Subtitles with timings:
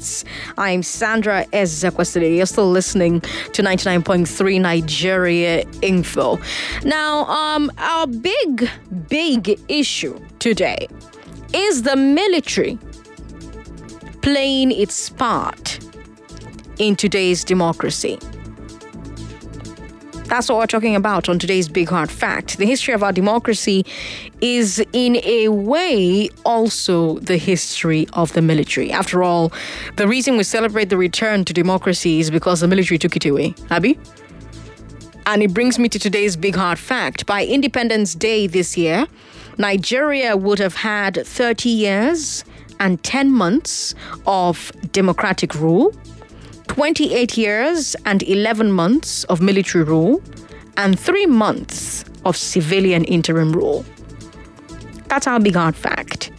[0.00, 0.24] Facts.
[0.56, 2.36] I'm Sandra Ezekwesili.
[2.36, 3.20] You're still listening
[3.52, 6.38] to 99.3 Nigeria Info.
[6.84, 8.68] Now, um, our big,
[9.08, 10.88] big issue today
[11.52, 12.78] is the military
[14.22, 15.78] playing its part
[16.78, 18.18] in today's democracy.
[20.30, 22.58] That's what we're talking about on today's Big Hard Fact.
[22.58, 23.84] The history of our democracy
[24.40, 28.92] is, in a way, also the history of the military.
[28.92, 29.52] After all,
[29.96, 33.56] the reason we celebrate the return to democracy is because the military took it away.
[33.70, 33.98] Abby?
[35.26, 37.26] And it brings me to today's Big Hard Fact.
[37.26, 39.08] By Independence Day this year,
[39.58, 42.44] Nigeria would have had 30 years
[42.78, 45.92] and 10 months of democratic rule
[46.80, 50.22] 28 years and 11 months of military rule,
[50.78, 53.84] and three months of civilian interim rule.
[55.08, 56.32] That's our big hard fact.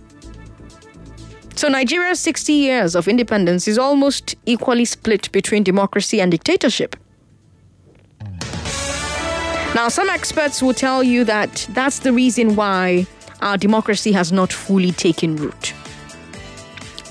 [1.55, 6.96] So, Nigeria's 60 years of independence is almost equally split between democracy and dictatorship.
[9.76, 13.05] Now, some experts will tell you that that's the reason why
[13.44, 15.76] our democracy has not fully taken root.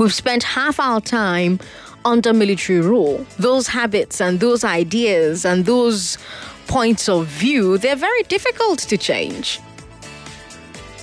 [0.01, 1.61] We've spent half our time
[2.05, 3.27] under military rule.
[3.39, 6.19] Those habits and those ideas and those
[6.67, 9.61] points of view, they're very difficult to change.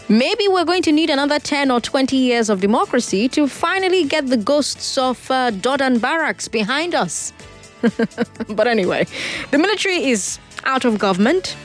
[0.10, 4.28] Maybe we're going to need another 10 or 20 years of democracy to finally get
[4.28, 7.34] the ghosts of uh, Dodan barracks behind us.
[8.48, 9.06] but anyway,
[9.52, 11.58] the military is out of government.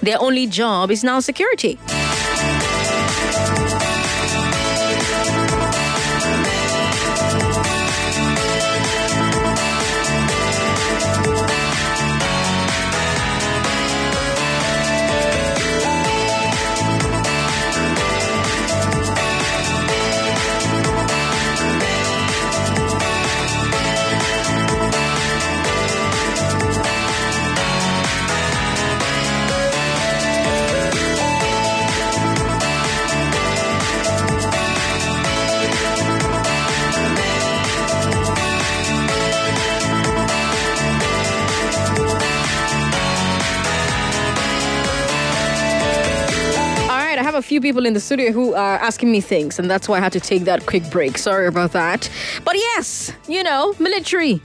[0.00, 1.78] Their only job is now security.
[47.70, 50.18] People in the studio who are asking me things, and that's why I had to
[50.18, 51.16] take that quick break.
[51.16, 52.10] Sorry about that.
[52.44, 54.42] But yes, you know, military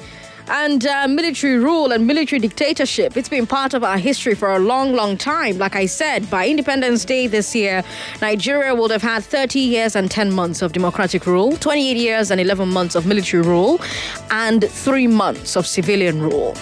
[0.48, 3.18] and uh, military rule and military dictatorship.
[3.18, 5.58] It's been part of our history for a long, long time.
[5.58, 7.84] Like I said, by Independence Day this year,
[8.22, 12.40] Nigeria would have had 30 years and 10 months of democratic rule, 28 years and
[12.40, 13.82] 11 months of military rule,
[14.30, 16.54] and three months of civilian rule.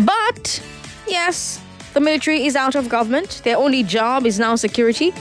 [0.00, 0.60] But,
[1.06, 1.60] yes,
[1.98, 3.40] the military is out of government.
[3.42, 5.12] Their only job is now security.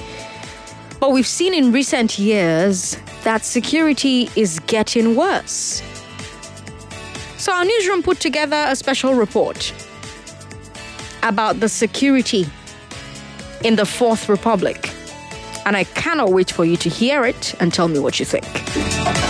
[1.00, 5.82] But we've seen in recent years that security is getting worse.
[7.38, 9.74] So our newsroom put together a special report
[11.24, 12.46] about the security
[13.64, 14.94] in the Fourth Republic.
[15.66, 19.27] And I cannot wait for you to hear it and tell me what you think.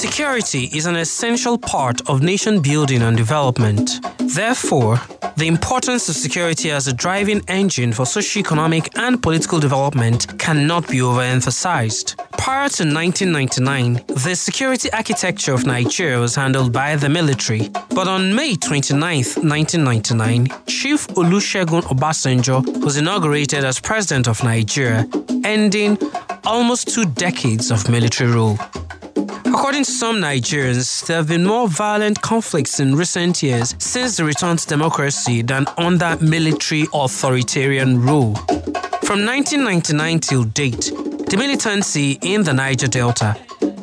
[0.00, 4.00] Security is an essential part of nation building and development.
[4.34, 4.98] Therefore,
[5.36, 11.00] the importance of security as a driving engine for socio-economic and political development cannot be
[11.00, 12.16] overemphasized.
[12.38, 17.68] Prior to 1999, the security architecture of Nigeria was handled by the military.
[17.90, 25.06] But on May 29, 1999, Chief Olusegun Obasanjo was inaugurated as president of Nigeria,
[25.44, 25.98] ending
[26.46, 28.58] almost two decades of military rule.
[29.70, 34.24] According to some Nigerians, there have been more violent conflicts in recent years since the
[34.24, 38.34] return to democracy than under military authoritarian rule.
[39.04, 40.90] From 1999 till date,
[41.30, 43.36] the militancy in the Niger Delta,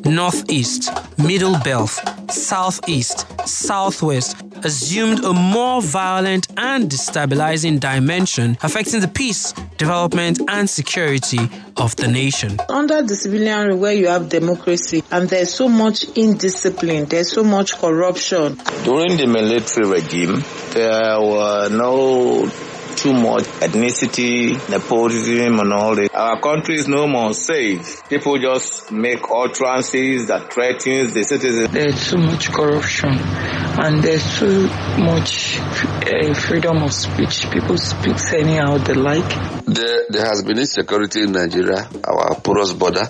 [0.08, 1.90] Northeast, Middle Belt,
[2.30, 11.40] Southeast, Southwest assumed a more violent and destabilizing dimension affecting the peace, development, and security
[11.78, 12.58] of the nation.
[12.70, 17.44] Under the civilian rule, where you have democracy and there's so much indiscipline, there's so
[17.44, 18.56] much corruption.
[18.84, 20.44] During the military regime,
[20.74, 22.50] there were no
[22.98, 26.10] too much ethnicity, nepotism, and all this.
[26.14, 28.08] Our country is no more safe.
[28.10, 31.70] People just make utterances that threatens the citizens.
[31.72, 34.68] There's too much corruption, and there's too
[34.98, 37.50] much uh, freedom of speech.
[37.52, 39.30] People speak anyhow they like.
[39.66, 43.10] There, there has been insecurity in Nigeria, our porous border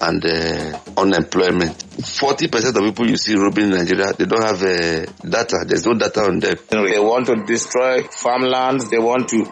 [0.00, 1.76] and uh, unemployment.
[1.76, 5.64] 40% of people you see robbing in Nigeria, they don't have uh, data.
[5.66, 6.56] There's no data on them.
[6.70, 8.88] They want to destroy farmlands.
[8.90, 9.46] They want to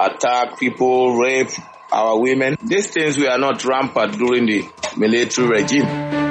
[0.00, 1.48] attack people, rape
[1.90, 2.56] our women.
[2.64, 4.64] These things were not rampant during the
[4.96, 6.27] military regime.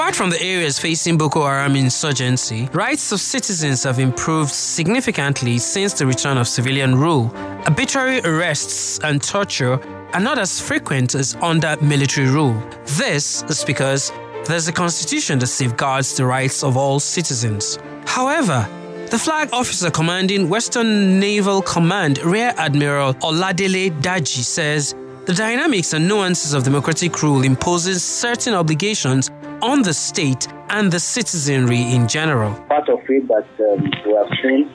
[0.00, 5.92] Apart from the areas facing Boko Haram insurgency, rights of citizens have improved significantly since
[5.92, 7.30] the return of civilian rule.
[7.66, 9.78] Arbitrary arrests and torture
[10.14, 12.54] are not as frequent as under military rule.
[12.96, 14.10] This is because
[14.46, 17.78] there's a constitution that safeguards the rights of all citizens.
[18.06, 18.66] However,
[19.10, 24.94] the flag officer commanding Western Naval Command, Rear Admiral Oladele Daji, says
[25.26, 29.30] the dynamics and nuances of democratic rule imposes certain obligations
[29.62, 32.54] on the state and the citizenry in general.
[32.68, 34.70] Part of it that um, we have seen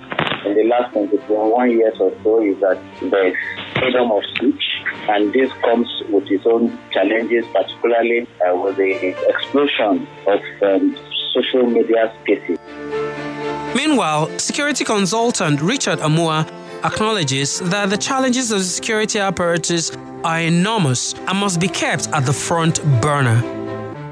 [0.45, 3.35] in the last 21 years or so is that there is
[3.79, 4.63] freedom of speech,
[5.09, 10.95] and this comes with its own challenges, particularly uh, with the explosion of um,
[11.33, 12.59] social media spaces.
[13.75, 16.47] Meanwhile, security consultant Richard Amua
[16.83, 19.91] acknowledges that the challenges of the security apparatus
[20.23, 23.64] are enormous and must be kept at the front burner.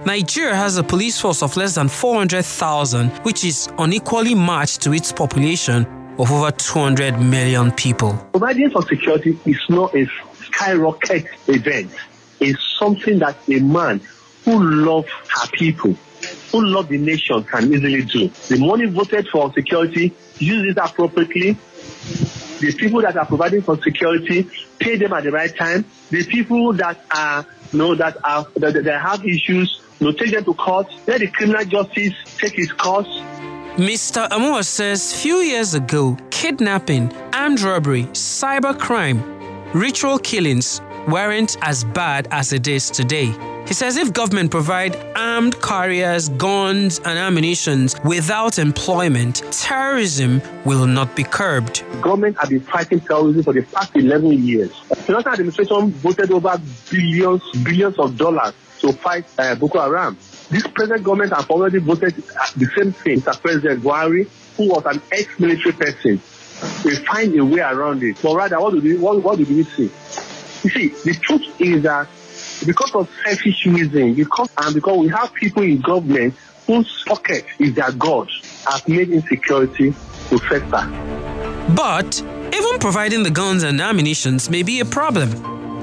[0.05, 5.13] Nigeria has a police force of less than 400,000, which is unequally matched to its
[5.13, 5.85] population
[6.19, 8.13] of over 200 million people.
[8.31, 10.05] Providing for security is not a
[10.41, 11.89] skyrocket event.
[12.41, 14.01] It's something that a man
[14.43, 15.93] who loves her people,
[16.51, 18.27] who loves the nation can easily do.
[18.49, 21.57] The money voted for security, use it appropriately.
[22.59, 24.49] The people that are providing for security,
[24.79, 25.85] pay them at the right time.
[26.09, 30.43] The people that are know, that are that, that have issues, you know, take them
[30.45, 30.87] to court.
[31.07, 33.07] Let the criminal justice take its course.
[33.77, 34.31] Mr.
[34.31, 39.23] Amor says few years ago, kidnapping, armed robbery, cybercrime,
[39.73, 43.33] ritual killings weren't as bad as it is today.
[43.67, 51.15] He says if government provide armed carriers, guns, and ammunition without employment, terrorism will not
[51.15, 51.83] be curbed.
[52.01, 54.71] Government have been fighting terrorism for the past 11 years.
[55.05, 60.17] The Financial administration voted over billions, billions of dollars to fight uh, Boko Haram.
[60.49, 63.19] This present government have already voted the same thing.
[63.19, 63.41] Mr.
[63.41, 66.21] President Buhari, who was an ex-military person,
[66.85, 68.17] will find a way around it.
[68.23, 69.91] But rather, what do we, what, what do we see?
[70.63, 72.07] You see, the truth is that
[72.65, 76.33] because of selfish reason, because and because we have people in government
[76.65, 78.29] whose pocket is their god,
[78.69, 79.93] have made insecurity
[80.29, 81.73] to fester.
[81.75, 82.23] But
[82.53, 85.31] even providing the guns and ammunition may be a problem.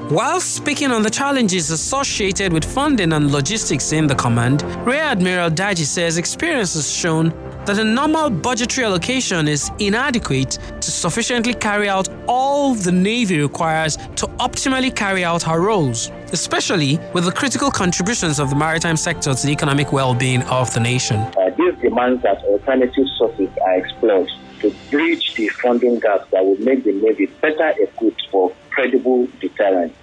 [0.09, 5.49] While speaking on the challenges associated with funding and logistics in the command, Rear Admiral
[5.49, 7.29] Daji says experience has shown
[7.65, 13.97] that a normal budgetary allocation is inadequate to sufficiently carry out all the Navy requires
[14.15, 19.33] to optimally carry out her roles, especially with the critical contributions of the maritime sector
[19.33, 21.17] to the economic well being of the nation.
[21.17, 24.29] Uh, this demands that alternative sources are explored
[24.61, 29.93] to bridge the funding gaps that will make the Navy better equipped for credible deterrence,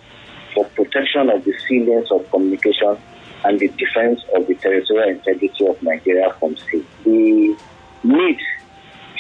[0.55, 2.99] for protection of the sea of communication,
[3.45, 6.85] and the defense of the territorial integrity of Nigeria from sea.
[7.05, 7.57] The
[8.05, 8.41] need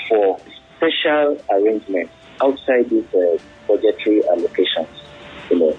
[0.08, 0.40] for
[0.76, 2.12] special arrangements
[2.42, 4.88] outside these uh, budgetary allocations,
[5.50, 5.76] you know,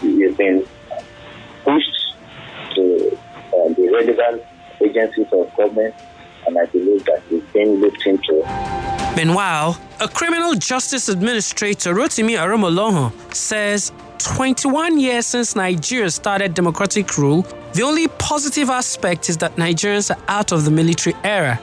[0.00, 0.66] has been
[1.64, 2.14] pushed
[2.74, 3.18] to
[3.52, 4.42] uh, the relevant
[4.80, 5.94] agencies of government,
[6.48, 7.22] and I believe that
[7.52, 8.42] being looked into.
[9.16, 17.42] Meanwhile, a criminal justice administrator, Rotimi Aromoloho, says 21 years since Nigeria started democratic rule,
[17.74, 21.60] the only positive aspect is that Nigerians are out of the military era.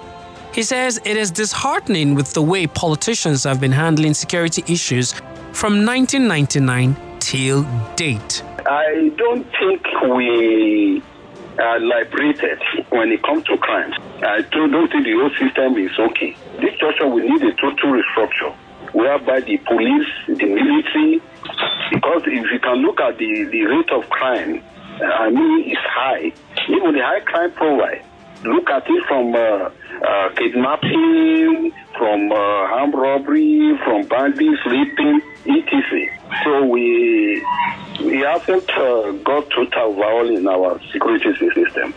[0.54, 5.12] He says it is disheartening with the way politicians have been handling security issues
[5.52, 7.64] from 1999 till
[7.96, 8.44] date.
[8.68, 9.82] I don't think
[10.16, 11.02] we
[11.60, 12.60] are liberated
[12.90, 13.96] when it comes to crimes.
[14.22, 16.36] I don't think the whole system is okay.
[16.60, 18.56] This structure will need a total restructure
[18.94, 21.22] whereby the police, the military,
[21.92, 24.64] because if you can look at the, the rate of crime,
[25.02, 26.32] uh, I mean, it's high.
[26.70, 28.00] Even the high crime profile,
[28.44, 29.70] look at it from uh,
[30.08, 36.20] uh, kidnapping, from uh, armed robbery, from bandits, raping, etc.
[36.44, 37.44] So we
[38.04, 41.94] we haven't uh, got total overhaul in our security system.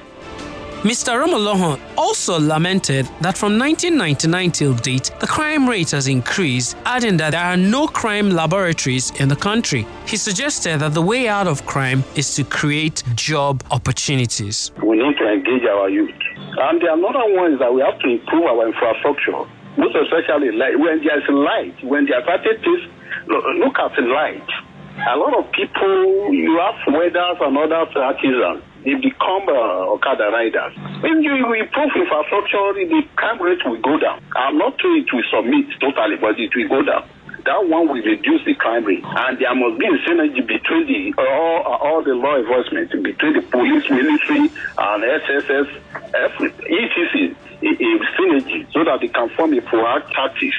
[0.83, 1.21] Mr.
[1.21, 7.31] Romoloho also lamented that from 1999 till date, the crime rate has increased, adding that
[7.31, 9.85] there are no crime laboratories in the country.
[10.07, 14.71] He suggested that the way out of crime is to create job opportunities.
[14.81, 16.15] We need to engage our youth.
[16.37, 20.79] And the another one is that we have to improve our infrastructure, most especially light.
[20.79, 22.83] When there's light, when there are certain things,
[23.27, 24.49] look at the light.
[24.99, 30.75] A lot of people, you have welders and other artisans, they become uh, Okada riders.
[31.03, 34.23] When you improve infrastructure, the crime rate will go down.
[34.35, 37.09] I'm not saying it will submit totally, but it will go down.
[37.45, 39.05] that one will reduce the crime rate.
[39.05, 43.43] And there must be a synergy between the all, all the law enforcement, between the
[43.43, 45.69] police, military, and SSS,
[46.13, 46.53] etc.
[47.59, 47.73] A
[48.15, 50.57] synergy so that they can form a proactive tactics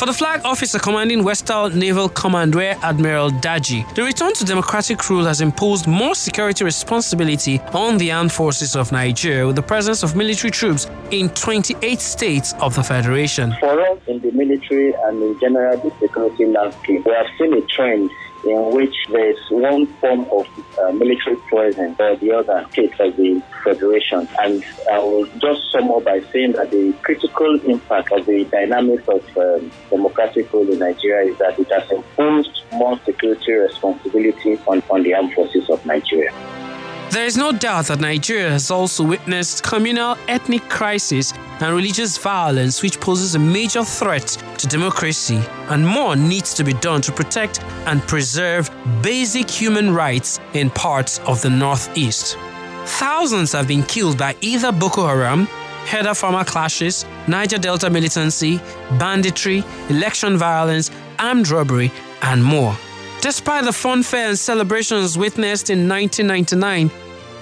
[0.00, 5.10] for the flag officer commanding Western Naval Command, Rear Admiral Daji, the return to democratic
[5.10, 10.02] rule has imposed more security responsibility on the armed forces of Nigeria with the presence
[10.02, 13.54] of military troops in 28 states of the Federation.
[13.60, 17.60] For us in the military and in general the security landscape, we have seen a
[17.66, 18.10] trend
[18.44, 20.46] in which there is one form of
[20.80, 24.28] uh, military presence or the other state of the federation.
[24.38, 29.04] And I will just sum up by saying that the critical impact of the dynamics
[29.08, 34.82] of um, democratic rule in Nigeria is that it has imposed more security responsibility on,
[34.90, 36.69] on the armed forces of Nigeria.
[37.10, 42.82] There is no doubt that Nigeria has also witnessed communal ethnic crisis and religious violence,
[42.82, 47.64] which poses a major threat to democracy, and more needs to be done to protect
[47.86, 48.70] and preserve
[49.02, 52.38] basic human rights in parts of the Northeast.
[52.84, 55.46] Thousands have been killed by either Boko Haram,
[55.88, 58.60] herder farmer clashes, Niger Delta militancy,
[59.00, 61.90] banditry, election violence, armed robbery,
[62.22, 62.76] and more.
[63.20, 66.90] Despite the fanfare and celebrations witnessed in 1999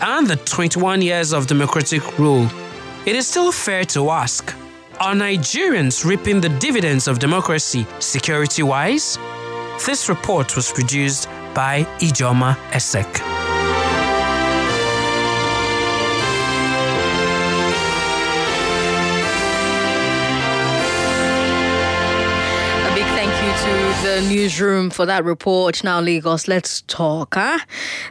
[0.00, 2.48] and the 21 years of democratic rule,
[3.06, 4.52] it is still fair to ask
[4.98, 9.18] Are Nigerians reaping the dividends of democracy security wise?
[9.86, 13.37] This report was produced by Ijoma Esek.
[24.20, 25.82] Newsroom for that report.
[25.84, 27.34] Now, Lagos, let's talk.
[27.34, 27.58] Huh?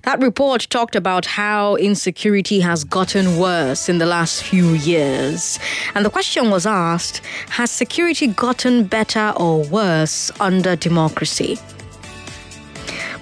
[0.03, 5.59] That report talked about how insecurity has gotten worse in the last few years.
[5.95, 11.57] And the question was asked Has security gotten better or worse under democracy?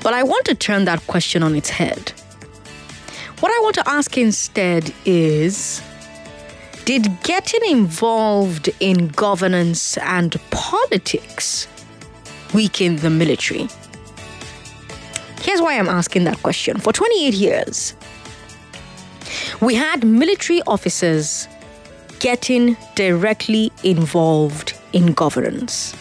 [0.04, 2.12] But I want to turn that question on its head.
[3.40, 5.82] What I want to ask instead is
[6.86, 11.68] Did getting involved in governance and politics
[12.56, 13.68] weaken the military?
[15.42, 16.80] Here's why I'm asking that question.
[16.80, 17.94] For 28 years,
[19.62, 21.48] we had military officers
[22.20, 25.94] getting directly involved in governance.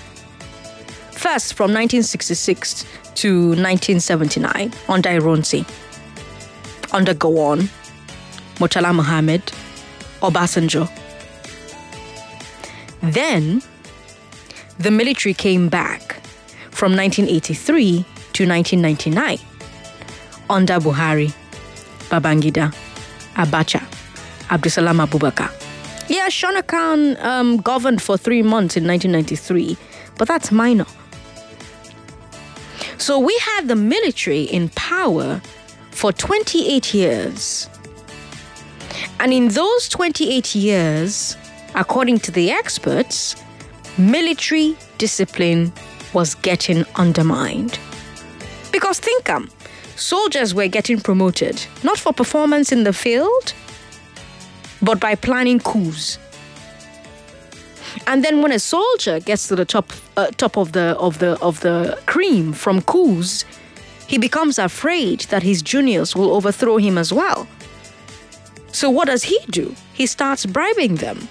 [1.11, 2.85] First, from 1966
[3.17, 5.67] to 1979, under Ironsi,
[6.93, 7.69] under Gowon,
[8.57, 9.43] Murtala Mohammed,
[10.21, 10.89] Obasanjo.
[13.03, 13.63] Then,
[14.79, 16.14] the military came back
[16.75, 19.39] from 1983 to 1999
[20.51, 21.33] under Buhari,
[22.11, 22.75] Babangida,
[23.37, 23.81] Abacha,
[24.49, 25.51] Abdulsalam Abubakar.
[26.11, 29.77] Yeah, Shonekan um, governed for three months in 1993,
[30.19, 30.85] but that's minor.
[32.99, 35.41] So we had the military in power
[35.93, 37.69] for 28 years.
[39.21, 41.37] And in those 28 years,
[41.77, 43.37] according to the experts,
[43.97, 45.73] military discipline
[46.15, 47.79] was getting undermined.
[48.73, 49.51] Because think um,
[49.97, 53.53] soldiers were getting promoted, not for performance in the field,
[54.83, 56.19] but by planning coups.
[58.07, 61.39] And then when a soldier gets to the top uh, top of the of the
[61.41, 63.45] of the cream from coups,
[64.07, 67.47] he becomes afraid that his juniors will overthrow him as well.
[68.73, 69.75] So what does he do?
[69.93, 71.29] He starts bribing them.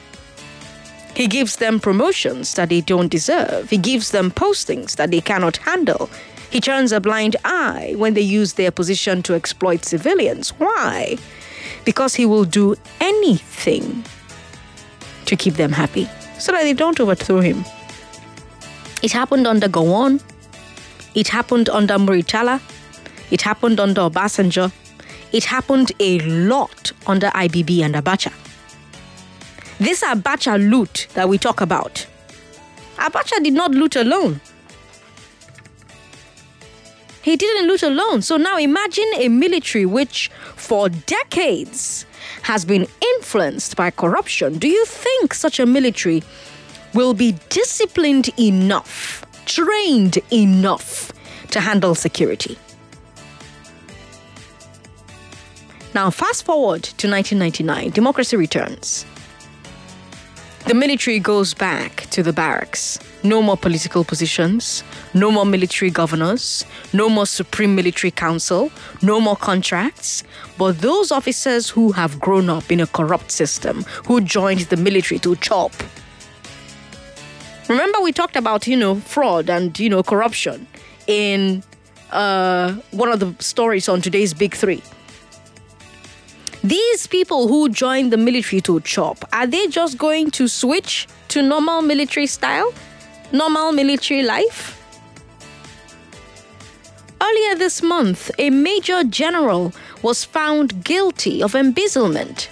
[1.16, 3.70] He gives them promotions that they don't deserve.
[3.70, 6.10] He gives them postings that they cannot handle.
[6.50, 10.50] He turns a blind eye when they use their position to exploit civilians.
[10.60, 11.18] Why?
[11.86, 14.04] Because he will do anything
[15.26, 16.08] to keep them happy
[16.40, 17.64] so that they don't overthrow him.
[19.02, 20.22] It happened under Gowon.
[21.14, 22.62] It happened under Muritala.
[23.32, 24.72] It happened under Obasanjo.
[25.32, 28.32] It happened a lot under IBB and Abacha.
[29.84, 32.08] This Abacha loot that we talk about,
[32.96, 34.40] Abacha did not loot alone.
[37.22, 38.22] He didn't loot alone.
[38.22, 42.06] So now imagine a military which, for decades,
[42.44, 44.58] has been influenced by corruption.
[44.58, 46.24] Do you think such a military
[46.94, 51.12] will be disciplined enough, trained enough
[51.52, 52.58] to handle security?
[55.94, 59.06] Now, fast forward to 1999, democracy returns.
[60.66, 62.98] The military goes back to the barracks.
[63.24, 69.36] No more political positions, no more military governors, no more Supreme Military Council, no more
[69.36, 70.24] contracts.
[70.58, 75.20] But those officers who have grown up in a corrupt system, who joined the military
[75.20, 75.74] to chop,
[77.70, 80.68] Remember, we talked about, you know, fraud and, you know, corruption
[81.08, 81.64] in
[82.12, 84.84] uh, one of the stories on today's Big Three.
[86.64, 91.42] These people who join the military to chop, are they just going to switch to
[91.42, 92.74] normal military style?
[93.34, 94.80] Normal military life?
[97.22, 102.50] Earlier this month, a major general was found guilty of embezzlement.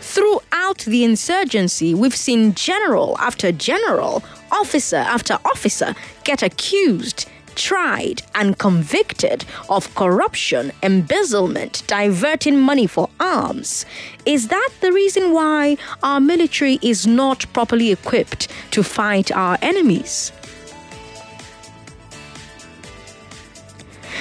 [0.00, 8.58] Throughout the insurgency, we've seen general after general, officer after officer get accused, tried, and
[8.58, 13.86] convicted of corruption, embezzlement, diverting money for arms.
[14.26, 20.32] Is that the reason why our military is not properly equipped to fight our enemies?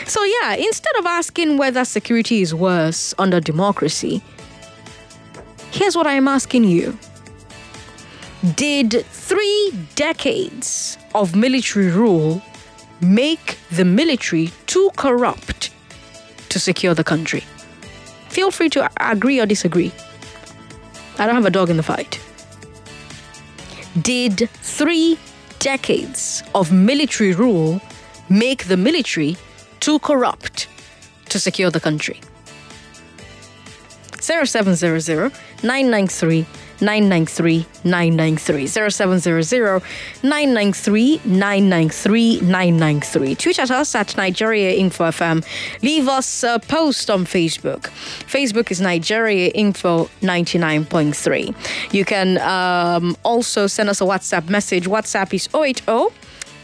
[0.06, 4.22] So, yeah, instead of asking whether security is worse under democracy,
[5.72, 6.98] here's what I'm asking you
[8.56, 12.42] Did three decades of military rule
[13.02, 15.72] make the military too corrupt
[16.50, 17.44] to secure the country?
[18.30, 19.92] Feel free to agree or disagree.
[21.18, 22.20] I don't have a dog in the fight.
[24.02, 25.20] Did three
[25.60, 27.82] decades of military rule
[28.30, 29.38] make the military
[29.80, 30.68] too corrupt
[31.30, 32.22] to secure the country?
[34.22, 36.46] 0700 993
[36.82, 39.82] 993 993 0700
[40.24, 45.44] 993 993 993 tweet at us at Nigeria Info FM
[45.82, 47.90] leave us a post on Facebook
[48.26, 55.34] Facebook is Nigeria Info 99.3 you can um, also send us a WhatsApp message WhatsApp
[55.34, 56.16] is 080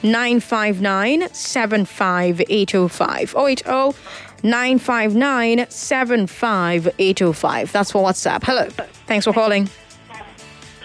[0.03, 3.97] 959 75805 080
[4.43, 7.71] 959 75805.
[7.71, 8.43] That's for WhatsApp.
[8.43, 8.67] Hello.
[9.07, 9.67] Thanks for calling.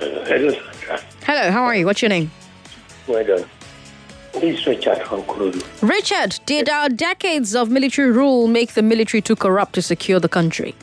[0.03, 0.55] Hello,
[1.25, 1.87] Hello, how are you?
[1.87, 2.31] What's your name?
[3.07, 3.45] well done.
[4.43, 5.63] Is Richard from Kurudu.
[5.87, 10.29] Richard, did our decades of military rule make the military too corrupt to secure the
[10.29, 10.75] country?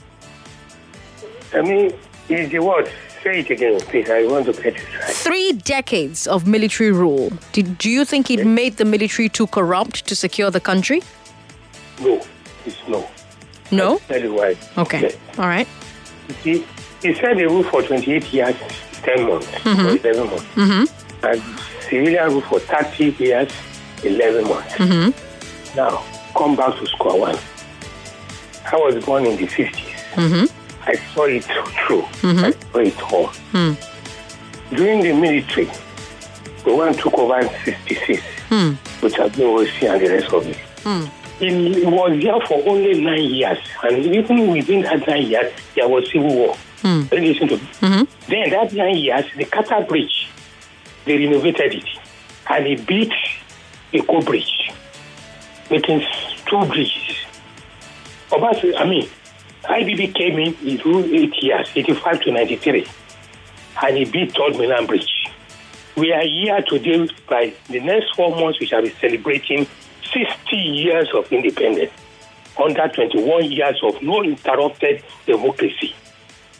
[1.53, 1.91] I mean,
[2.29, 2.89] is the word.
[3.23, 4.09] Say it again, please.
[4.09, 5.09] I want to get it right.
[5.09, 7.32] Three decades of military rule.
[7.51, 11.01] Did, do you think it made the military too corrupt to secure the country?
[12.01, 12.21] No,
[12.65, 13.10] it's no.
[13.71, 13.97] No?
[14.08, 14.55] Tell you why.
[14.77, 15.01] Okay.
[15.01, 15.17] Yes.
[15.38, 15.67] All right.
[16.29, 16.67] You see,
[17.01, 18.55] he said they rule for 28 years,
[19.03, 19.85] 10 months, Mhm.
[19.85, 20.45] or 11 months.
[20.55, 21.25] Mm-hmm.
[21.25, 21.41] And
[21.89, 23.49] civilian rule for 30 years,
[24.03, 24.73] 11 months.
[24.75, 25.77] Mm-hmm.
[25.77, 26.03] Now,
[26.35, 27.38] come back to square one.
[28.71, 29.95] I was born in the 50s.
[30.15, 30.45] Mm-hmm.
[30.89, 32.01] I saw it through.
[32.21, 32.45] Mhm.
[32.45, 33.27] I saw it all.
[33.51, 33.73] Hmm.
[34.75, 35.69] During the military,
[36.63, 38.71] the one took over in 66, Hmm.
[39.01, 40.57] which has been OC and the rest of it.
[41.41, 43.57] It was there for only nine years.
[43.83, 46.55] And even within that nine years, there was civil war.
[46.81, 47.03] Hmm.
[47.12, 48.07] Listen to me.
[48.30, 50.30] Then that nine years, the Carter Bridge,
[51.06, 51.89] they renovated it.
[52.48, 53.12] And they built
[53.92, 54.72] Eko bridge,
[55.72, 56.04] making
[56.46, 57.15] two bridges.
[58.30, 59.10] Obas, I mean,
[59.63, 62.88] IBB came in, he ruled eight years, 85 to 93.
[63.82, 65.10] And he built Third Mainland Bridge.
[65.96, 69.65] We are here today, by the next four months, we shall be celebrating
[70.13, 71.92] 60 years of independence
[72.63, 75.96] under 21 years of no interrupted democracy.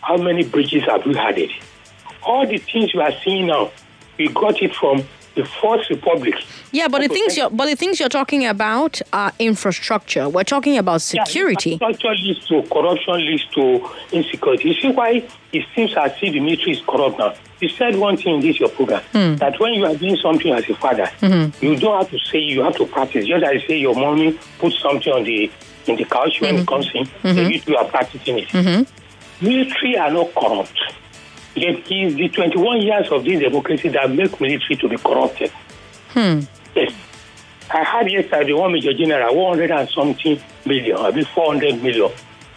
[0.02, 1.52] How many bridges have we had it?
[2.24, 3.72] All the things we are seeing now,
[4.18, 5.04] we got it from
[5.36, 6.34] the Fourth Republic.
[6.72, 10.28] Yeah, but the things you're but the things you're talking about are infrastructure.
[10.28, 11.72] We're talking about security.
[11.82, 14.70] Yeah, infrastructure leads to corruption, leads to insecurity.
[14.70, 17.36] You see why it seems as if the military is corrupt now.
[17.62, 19.36] You said one thing in this your program Hmm.
[19.36, 21.54] that when you are doing something as a father, Mhm.
[21.62, 23.26] you don't have to say you have to practice.
[23.26, 25.50] Just as I say your mommy put something on the
[25.88, 27.36] in the couch when it comes in, Mhm.
[27.36, 28.48] then you two are practicing it.
[29.41, 30.78] Military are not corrupt.
[31.56, 35.52] It is the 21 years of this democracy that make military to be corrupted.
[36.10, 36.41] Hmm.
[36.75, 36.93] Yes.
[37.71, 42.12] I had yesterday one major general, 100 and something million, I mean 400 million.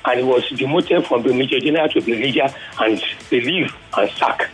[0.05, 4.51] And he was demoted from the major general to the leader and relieved and sacked.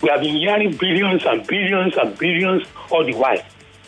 [0.00, 3.42] We have been hearing billions and billions and billions all the while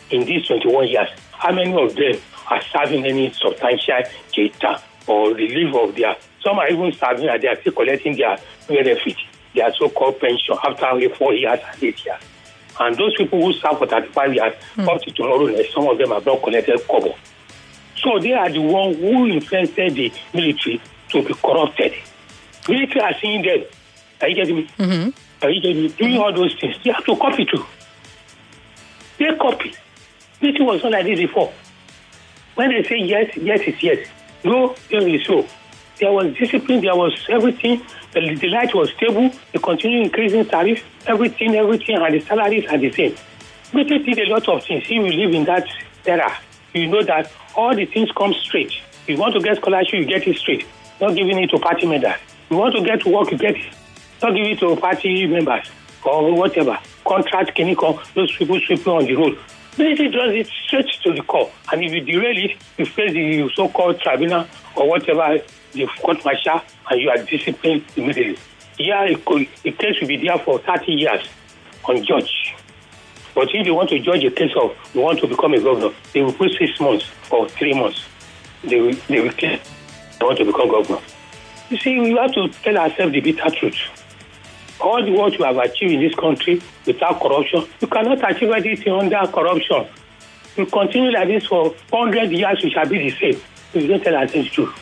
[0.09, 1.09] in these 21 years.
[1.31, 4.01] How many of them are serving any substantial
[4.33, 8.37] data or relief of their, some are even serving and they are still collecting their
[8.67, 9.17] benefit,
[9.53, 12.21] their so-called pension after only four years and eight years.
[12.79, 16.25] And those people who serve for 35 years, up to tomorrow, some of them have
[16.25, 17.13] not collected cover.
[17.97, 21.93] So they are the ones who influenced the military to be corrupted.
[22.67, 23.65] Military are seeing them.
[24.21, 24.69] Are you getting me?
[24.79, 25.45] Mm-hmm.
[25.45, 25.89] Are you getting me?
[25.89, 26.75] Doing all those things.
[26.83, 27.65] They have to copy too.
[29.19, 29.73] They copy.
[30.41, 31.53] Military was not like this before.
[32.55, 34.07] When they say yes, yes is yes.
[34.43, 35.45] No, no is so.
[36.01, 37.81] There was discipline, there was everything.
[38.11, 39.31] The, the light was stable.
[39.53, 43.15] They continue increasing tariff, everything, everything, and the salaries are the same.
[43.71, 44.83] Military did a lot of things.
[44.83, 45.67] If you live in that
[46.05, 46.35] era,
[46.73, 48.73] you know that all the things come straight.
[49.07, 50.65] You want to get scholarship, you get it straight.
[50.99, 52.15] Not giving it to party members.
[52.49, 53.73] You want to get work, you get it.
[54.23, 55.69] Not giving it to party members
[56.03, 56.79] or whatever.
[57.05, 59.37] Contract, chemical, those people sweeping on the road.
[59.77, 61.51] Military does it straight to the core.
[61.71, 65.39] And if you derail it, you face the so-called tribunal or whatever,
[65.73, 68.37] the court martial, and you are disciplined immediately.
[68.77, 71.27] Yeah, a, a case will be there for 30 years
[71.87, 72.55] on judge.
[73.33, 75.93] But if you want to judge a case of you want to become a governor,
[76.13, 78.05] they will put six months or three months.
[78.63, 79.59] They will, they will claim
[80.19, 80.99] they want to become governor.
[81.69, 83.77] You see, we have to tell ourselves the bitter truth.
[84.79, 88.93] All the what you have achieved in this country without corruption, you cannot achieve anything
[88.93, 89.87] under corruption.
[90.57, 93.41] You continue like this for 100 years, we shall be the same.
[93.73, 94.75] We don't tell ourselves the truth.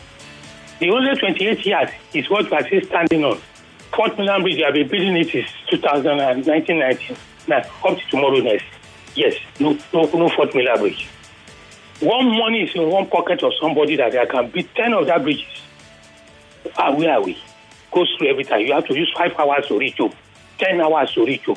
[0.80, 3.38] The only 28 years is what we are still standing on.
[3.94, 7.16] Fourth Mainland Bridge, we have been building it since 2000 and 1990.
[7.48, 8.64] Now, up to tomorrow next.
[9.14, 11.06] Yes, no, no, no Fourth Mainland Bridge.
[12.00, 15.22] One money is in one pocket of somebody that there can be 10 of that
[15.22, 15.44] bridges.
[16.78, 17.36] Ah, where are we?
[17.92, 18.60] Goes through every time.
[18.60, 20.10] You have to use five hours to reach you,
[20.58, 21.56] 10 hours to reach you.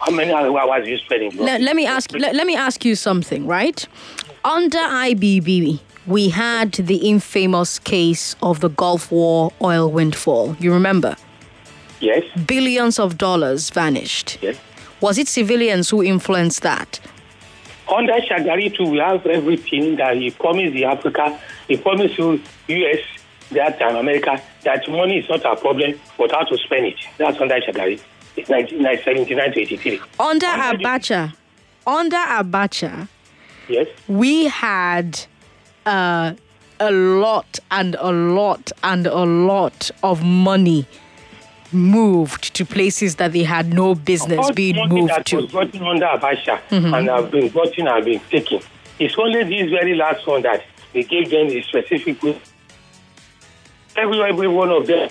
[0.00, 1.36] How many hours are you spending?
[1.36, 2.12] Let, let me ask.
[2.12, 3.46] Let, let me ask you something.
[3.46, 3.86] Right,
[4.44, 10.56] under IBB, we had the infamous case of the Gulf War oil windfall.
[10.60, 11.16] You remember?
[12.00, 12.24] Yes.
[12.46, 14.38] Billions of dollars vanished.
[14.42, 14.56] Yes.
[15.00, 17.00] Was it civilians who influenced that?
[17.92, 21.38] Under Shagari too, we have everything that he promised the Africa,
[21.68, 22.98] he promised to US
[23.52, 26.96] that time America that money is not a problem, but how to spend it.
[27.18, 28.00] That's under Shagari.
[28.36, 30.00] It's 1979 to 83.
[30.20, 31.34] Under Abacha,
[31.86, 33.08] under Abacha,
[33.68, 33.86] Yes.
[34.08, 35.20] we had
[35.86, 36.34] uh,
[36.80, 40.84] a lot and a lot and a lot of money
[41.72, 45.36] moved to places that they had no business being moved that to.
[45.36, 46.96] was gotten under Abacha Mhm.
[46.98, 48.60] and have been gotten and been taken.
[48.98, 52.18] It's only this very last one that they gave them the specific.
[53.96, 55.08] Every, every one of them,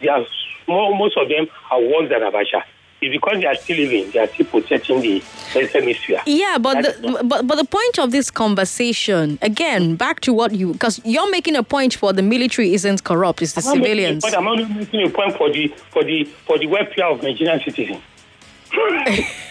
[0.00, 0.24] they are
[0.68, 2.62] most of them are worse than Abacha.
[3.02, 5.22] It's because they are still living, they are still protecting the
[5.72, 6.20] hemisphere.
[6.26, 10.72] Yeah, but the, but but the point of this conversation again, back to what you
[10.72, 13.82] because you're making a point for the military isn't corrupt, it's the I'm not making
[13.82, 14.24] a civilians.
[14.24, 17.60] point, I'm only making a point for the for the for the welfare of Nigerian
[17.60, 18.02] citizens.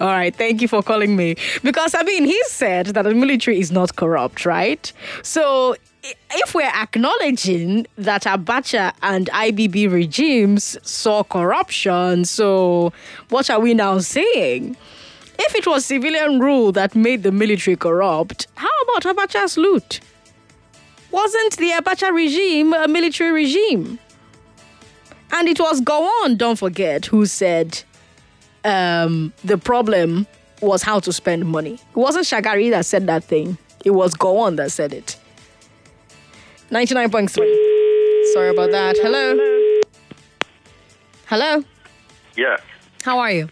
[0.00, 1.36] All right, thank you for calling me.
[1.62, 4.92] Because, I mean, he said that the military is not corrupt, right?
[5.22, 12.92] So, if we're acknowledging that Abacha and IBB regimes saw corruption, so
[13.28, 14.76] what are we now saying?
[15.38, 20.00] If it was civilian rule that made the military corrupt, how about Abacha's loot?
[21.10, 23.98] Wasn't the Abacha regime a military regime?
[25.32, 27.82] And it was Gowon, don't forget, who said
[28.64, 30.26] um, the problem
[30.60, 31.74] was how to spend money.
[31.74, 33.56] It wasn't Shagari that said that thing.
[33.84, 35.16] It was Gowon that said it.
[36.72, 38.32] 99.3.
[38.32, 38.96] Sorry about that.
[38.96, 39.36] Hello.
[41.26, 41.62] Hello.
[42.36, 42.56] Yeah.
[43.04, 43.48] How are you?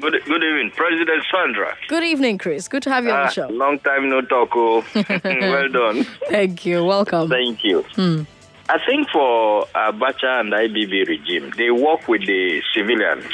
[0.00, 1.76] Good, good evening, President Sandra.
[1.88, 2.68] Good evening, Chris.
[2.68, 3.46] Good to have you on Ah, the show.
[3.48, 4.48] long time no talk.
[4.54, 4.82] Oh,
[5.24, 6.04] well done.
[6.30, 6.82] Thank you.
[6.84, 7.28] Welcome.
[7.28, 7.82] Thank you.
[7.94, 8.22] Hmm.
[8.70, 13.26] I think for Abacha and IBB regime, they work with the civilians.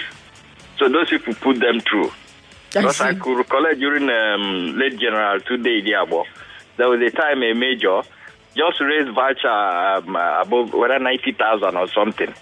[0.78, 2.08] So those people put them through.
[2.08, 2.12] I
[2.80, 3.20] Because I see.
[3.20, 6.24] could recollect during um, late General Today Diabo,
[6.76, 8.02] there was a time a major
[8.58, 12.34] just raised voucher um, above whether 90,000 or something.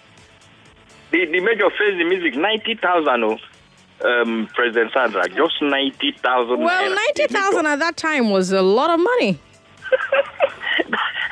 [1.10, 3.38] The, the major faced the music 90,000, oh,
[4.04, 6.58] um, President Sandra, just 90,000.
[6.58, 9.38] Well, 90,000 at that time was a lot of money.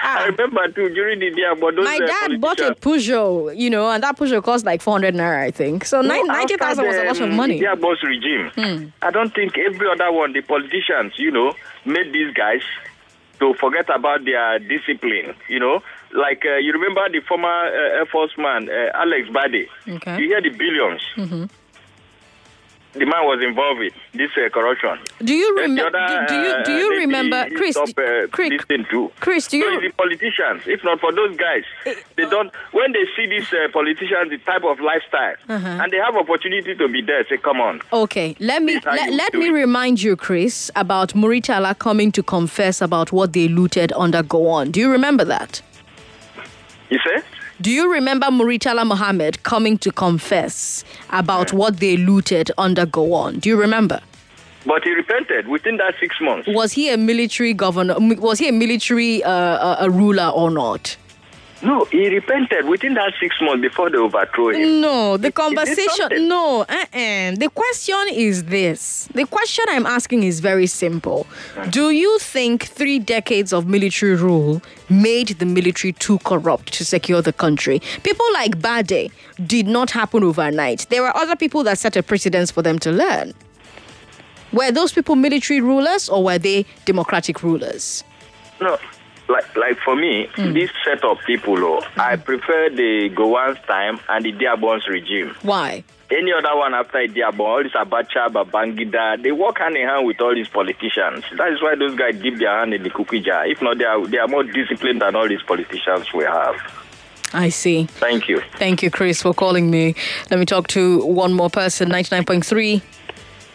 [0.07, 3.91] I remember too during the Diabo, those My uh, dad bought a Peugeot, you know,
[3.91, 5.87] and that Peugeot cost like 400 naira, I think.
[5.87, 7.59] So No, 90,000 was a lot of money.
[7.59, 8.51] Yeah, boss regime.
[8.55, 8.87] Hmm.
[9.01, 11.55] I don't think every other one, the politicians, you know,
[11.87, 12.61] made these guys
[13.41, 15.35] to forget about their discipline.
[15.49, 19.67] You know, like uh, you remember the former uh, Air Force man, uh, Alex Badeh.
[19.97, 20.19] Okay.
[20.23, 21.49] You hear the 1000000000s Mhm.
[22.95, 24.99] The man was involved in this uh, corruption.
[25.25, 25.91] Do you remember?
[26.29, 27.75] Do, you do uh, you lady, remember, Chris?
[27.75, 28.27] stopped, uh,
[28.69, 29.11] thing too.
[29.21, 29.75] Chris, do you?
[29.81, 30.63] it's the politicians.
[30.67, 31.65] If not for those guys,
[32.17, 32.53] they don't.
[32.73, 35.83] When they see these uh, politicians, the type of lifestyle, Uh-huh.
[35.83, 39.35] and they have opportunity to be there, say, "Come on." Okay, let me let, let
[39.35, 39.53] me it.
[39.53, 44.71] remind you, Chris, about Muritala coming to confess about what they looted under Gowon.
[44.73, 45.61] Do you remember that?
[46.91, 47.23] You say?
[47.61, 53.41] Do you remember Muritala Mohammed coming to confess about what they looted under Gowon?
[53.41, 54.01] Do you remember?
[54.67, 56.49] But he repented within that six months.
[56.49, 57.95] Was he a military governor?
[57.99, 60.97] Was he a military uh, uh, a ruler or not?
[61.65, 64.83] No, he repented within that six months before they overthrow him.
[64.83, 66.29] No, the conversation.
[66.29, 67.37] No, uh-uh.
[67.37, 69.09] the question is this.
[69.15, 71.27] The question I'm asking is very simple.
[71.71, 77.23] Do you think three decades of military rule made the military too corrupt to secure
[77.23, 77.81] the country?
[78.03, 79.11] People like Badeh
[79.47, 80.87] did not happen overnight.
[80.91, 83.33] There were other people that set a precedence for them to learn.
[84.53, 88.05] Were those people military rulers or were they democratic rulers?
[88.61, 88.79] No,
[89.29, 90.53] like like for me, hmm.
[90.53, 95.35] this set of people, oh, I prefer the Gowan's time and the Diabon's regime.
[95.43, 95.85] Why?
[96.11, 100.21] Any other one after Diabon, all this Abacha, Babangida, they work hand in hand with
[100.21, 101.25] all these politicians.
[101.37, 103.47] That is why those guys dip their hand in the cookie jar.
[103.47, 106.55] If not, they are, they are more disciplined than all these politicians we have.
[107.33, 107.87] I see.
[107.87, 108.43] Thank you.
[108.59, 109.95] Thank you, Chris, for calling me.
[110.31, 112.83] Let me talk to one more person, 99.3.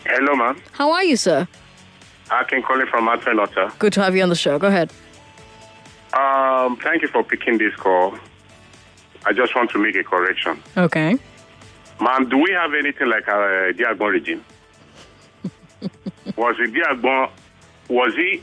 [0.06, 0.62] Hello, ma'am.
[0.74, 1.48] How are you, sir?
[2.32, 3.72] I can call you from Atlanta.
[3.80, 4.60] Good to have you on the show.
[4.60, 4.92] Go ahead.
[6.14, 8.18] Um, thank you for picking this call.
[9.26, 10.62] I just want to make a correction.
[10.76, 11.18] Okay.
[12.02, 14.46] Ma'am, do we have anything like a Diagbon regime?
[16.36, 17.30] was it Diagbon,
[17.90, 18.42] was he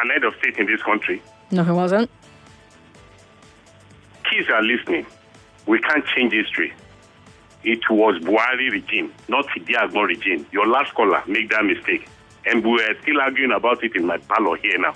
[0.00, 1.22] an head of state in this country?
[1.50, 2.10] No, he wasn't.
[4.30, 5.06] Kids are listening.
[5.66, 6.72] We can't change history.
[7.64, 10.46] It was Buhari regime, not Diagbon regime.
[10.52, 12.08] Your last caller made that mistake.
[12.46, 14.94] And we are still arguing about it in my parlor here now.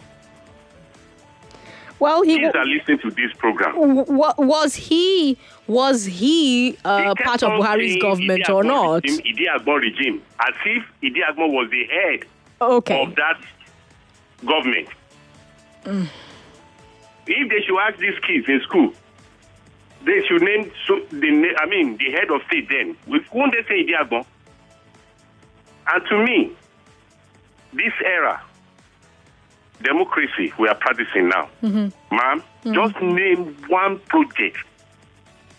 [2.02, 3.76] Well, he Kids are listening to this program.
[3.76, 4.04] w-
[4.36, 5.38] was he
[5.68, 9.04] was he uh, They part of Buhari's government Idi or not?
[9.04, 12.24] Regime, Idi Agbon regime, as if Idiagbon was the head
[12.60, 13.00] Okay.
[13.04, 13.38] of that
[14.44, 14.88] government.
[15.84, 16.08] Mm.
[17.28, 18.92] If they should ask these kids in school,
[20.04, 22.68] they should name so the I mean the head of state.
[22.68, 22.96] Then
[23.32, 24.26] won't they say Idiagbon?
[25.92, 26.50] And to me,
[27.72, 28.42] this era,
[29.82, 32.16] democracy we are practicing now, Mm-hmm.
[32.16, 32.42] ma'am,
[32.74, 34.58] just name one project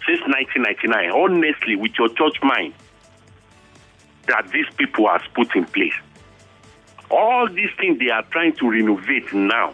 [0.06, 2.74] since 1999, honestly, with your church mind,
[4.28, 5.94] that these people have put in place.
[7.10, 9.74] All these things they are trying to renovate now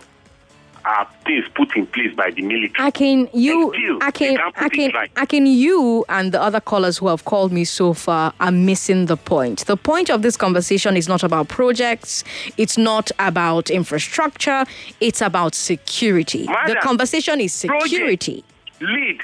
[0.85, 2.87] are things put in place by the military.
[2.87, 5.11] Akin, you, still, they Akin, can't put it Akin, right.
[5.17, 9.17] Akin, you and the other callers who have called me so far are missing the
[9.17, 9.65] point.
[9.65, 12.23] The point of this conversation is not about projects.
[12.57, 14.65] It's not about infrastructure.
[14.99, 16.45] It's about security.
[16.45, 18.43] the conversation is security.
[18.81, 19.21] Lead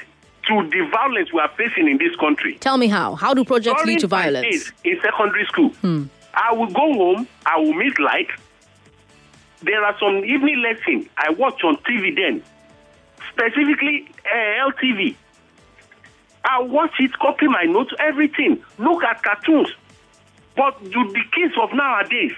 [0.48, 2.56] to the violence we are facing in this country.
[2.60, 3.14] Tell me how.
[3.14, 4.72] How do projects lead to violence?
[4.84, 6.04] in secondary school, hmm.
[6.34, 8.28] I will go home, I will meet light.
[9.66, 12.42] There are some evening lessons I watch on TV then,
[13.32, 15.16] specifically uh, LTV.
[16.44, 18.62] I watch it, copy my notes, everything.
[18.78, 19.68] Look at cartoons.
[20.56, 22.32] But do the kids of nowadays,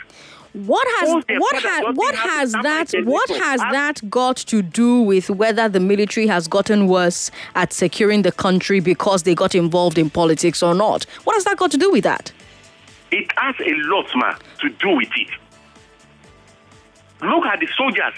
[0.54, 5.78] What has what what has that what has that got to do with whether the
[5.80, 10.74] military has gotten worse at securing the country because they got involved in politics or
[10.74, 11.04] not?
[11.24, 12.32] What has that got to do with that?
[13.10, 15.28] it has a lot, man, to do with it.
[17.20, 18.14] Look at the soldiers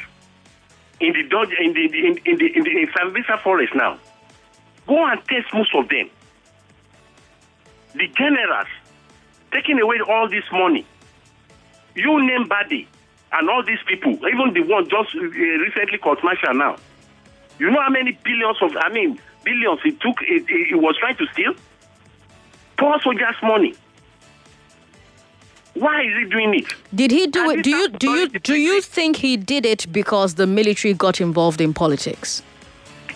[1.01, 3.99] in the in the in, in the in the in Sambisa forest now.
[4.87, 6.11] Go and test most of them.
[7.95, 8.69] The generals
[9.53, 10.87] taking away all this money.
[11.95, 12.87] You name Badeh
[13.33, 16.77] and all these people, even the one just uh, recently court martial now.
[17.59, 20.97] You know how many billions of I mean billions it took it, it, it was
[20.99, 21.55] trying to steal?
[22.77, 23.75] Poor soldiers' money.
[25.75, 26.67] Why is he doing it?
[26.95, 27.63] Did he do And it?
[27.63, 31.61] Do you do you do you think he did it because the military got involved
[31.61, 32.43] in politics?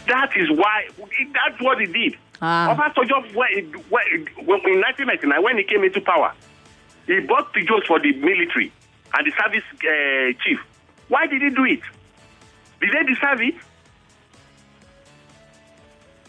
[0.06, 0.88] That is why.
[1.32, 2.16] That's what he did.
[2.42, 2.74] Ah.
[2.74, 6.32] Obasanjo, when, when, when, in 1999, when he came into power,
[7.06, 8.72] he bought Peugeots for the military
[9.16, 10.58] and the service uh, chief.
[11.08, 11.80] Why did he do it?
[12.80, 13.54] Did they deserve it?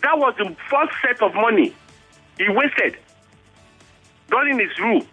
[0.04, 1.76] That was the first set of money
[2.38, 2.98] he wasted
[4.30, 5.06] during his rule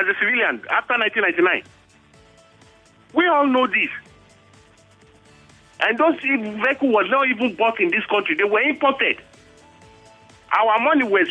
[0.00, 1.62] as a civilian after 1999.
[3.14, 3.90] We all know this.
[5.80, 9.20] And those vehicles were not even bought in this country, they were imported.
[10.52, 11.28] Our money was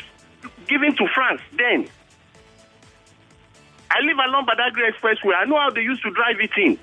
[0.67, 1.87] given to France then.
[3.89, 5.35] I live along Badagry Expressway.
[5.35, 6.77] I know how they used to drive it in.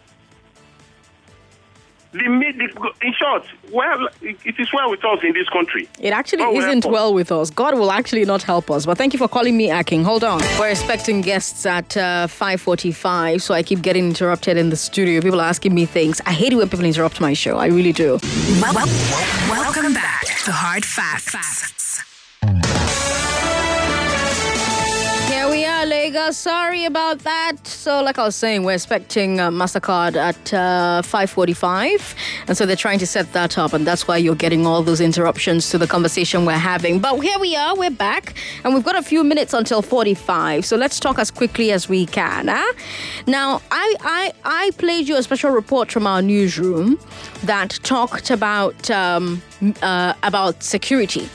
[2.13, 2.69] The, mi- the,
[3.07, 5.89] in short, well, it it is well with us in this country.
[5.99, 7.49] It actually God isn't well with us.
[7.51, 8.85] God will actually not help us.
[8.85, 10.05] But thank you for calling me Akin.
[10.05, 10.41] Hold on.
[10.59, 15.21] We're expecting guests at uh, 5.45, so I keep getting interrupted in the studio.
[15.23, 16.21] People are asking me things.
[16.27, 17.57] I hate it when people interrupt my show.
[17.57, 18.19] I really do.
[18.61, 18.87] Well, well,
[19.49, 21.33] welcome back to Hard Facts.
[21.33, 21.82] Here
[26.23, 26.37] Lagos.
[26.37, 27.67] Sorry about that.
[27.67, 32.15] So, like I was saying, we're expecting uh, Mastercard at uh, 5:45,
[32.49, 35.01] and so they're trying to set that up, and that's why you're getting all those
[35.01, 37.01] interruptions to the conversation we're having.
[37.01, 40.65] But here we are, we're back, and we've got a few minutes until 45.
[40.65, 42.49] So let's talk as quickly as we can.
[42.49, 42.73] Huh?
[43.27, 46.99] Now, I I I played you a special report from our newsroom
[47.45, 49.43] that talked about um,
[49.83, 51.29] uh, about security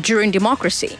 [0.00, 0.96] during democracy.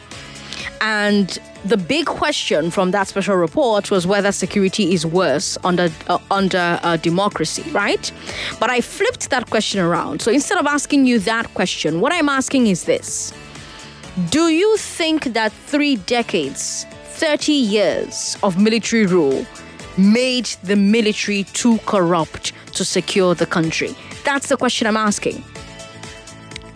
[0.81, 6.19] And the big question from that special report was whether security is worse under uh,
[6.31, 8.11] under uh, democracy, right?
[8.59, 10.23] But I flipped that question around.
[10.23, 13.33] So instead of asking you that question, what I'm asking is this:
[14.31, 19.47] Do you think that three decades, 30 years of military rule
[19.97, 23.95] made the military too corrupt to secure the country?
[24.25, 25.45] That's the question I'm asking.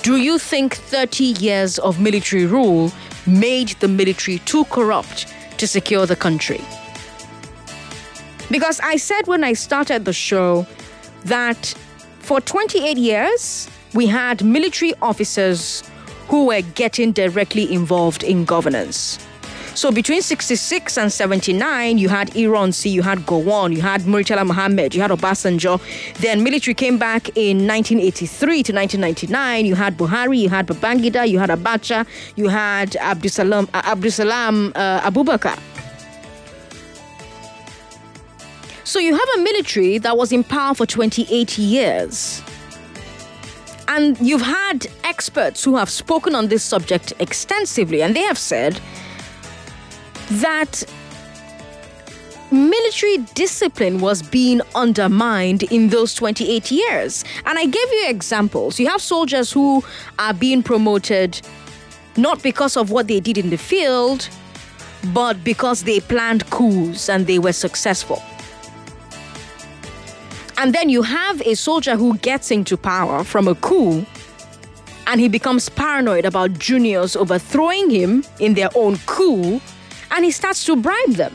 [0.02, 2.92] Do you think 30 years of military rule
[3.26, 6.60] made the military too corrupt to secure the country?
[8.50, 10.66] Because I said when I started the show
[11.24, 11.74] that
[12.20, 15.82] for 28 years, we had military officers
[16.28, 19.18] who were getting directly involved in governance.
[19.76, 24.94] So between 66 and 79, you had Ironsi, you had Gowon, you had Muritala Mohammed,
[24.94, 25.82] you had Obasanjo.
[26.14, 29.66] Then military came back in 1983 to 1999.
[29.66, 35.10] You had Buhari, you had Babangida, you had Abacha, you had Abdusalam, uh, Abdusalam uh,
[35.10, 35.58] Abubakar.
[38.84, 42.40] So you have a military that was in power for 28 years.
[43.88, 48.80] And you've had experts who have spoken on this subject extensively, and they have said
[50.30, 50.84] that
[52.50, 57.24] military discipline was being undermined in those 28 years.
[57.44, 58.78] And I gave you examples.
[58.78, 59.82] You have soldiers who
[60.18, 61.40] are being promoted
[62.16, 64.28] not because of what they did in the field,
[65.12, 68.22] but because they planned coups and they were successful.
[70.58, 74.06] And then you have a soldier who gets into power from a coup
[75.06, 79.60] and he becomes paranoid about juniors overthrowing him in their own coup
[80.16, 81.32] and he starts to bribe them.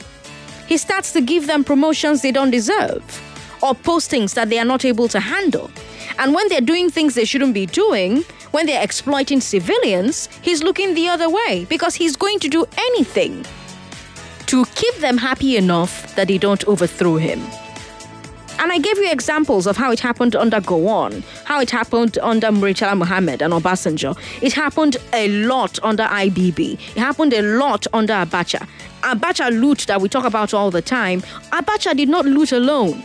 [0.67, 3.03] He starts to give them promotions they don't deserve
[3.61, 5.69] or postings that they are not able to handle.
[6.17, 10.93] And when they're doing things they shouldn't be doing, when they're exploiting civilians, he's looking
[10.93, 13.45] the other way because he's going to do anything
[14.47, 17.39] to keep them happy enough that they don't overthrow him.
[18.59, 22.47] And I gave you examples of how it happened under Gowon, how it happened under
[22.47, 24.17] Muritala Mohammed and Obasanjo.
[24.41, 26.73] It happened a lot under IBB.
[26.73, 28.67] It happened a lot under Abacha.
[29.01, 33.01] Abacha loot that we talk about all the time, Abacha did not loot alone.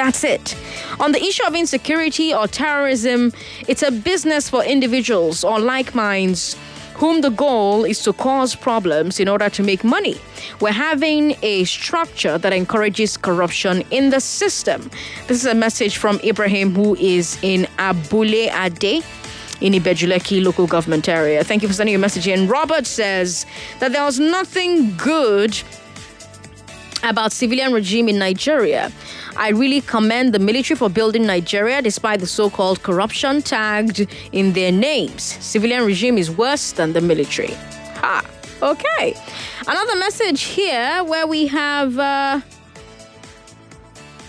[0.00, 0.56] That's it.
[0.98, 3.34] On the issue of insecurity or terrorism,
[3.68, 6.56] it's a business for individuals or like minds
[6.94, 10.16] whom the goal is to cause problems in order to make money.
[10.58, 14.90] We're having a structure that encourages corruption in the system.
[15.26, 19.04] This is a message from Ibrahim, who is in Abule Ade
[19.60, 21.44] in Ibeju-Lekki local government area.
[21.44, 22.48] Thank you for sending your message in.
[22.48, 23.44] Robert says
[23.80, 25.60] that there was nothing good
[27.02, 28.92] about civilian regime in Nigeria.
[29.40, 34.70] I really commend the military for building Nigeria despite the so-called corruption tagged in their
[34.70, 35.22] names.
[35.22, 37.54] Civilian regime is worse than the military.
[38.02, 38.22] Ha.
[38.60, 39.16] Okay.
[39.66, 42.40] Another message here where we have uh,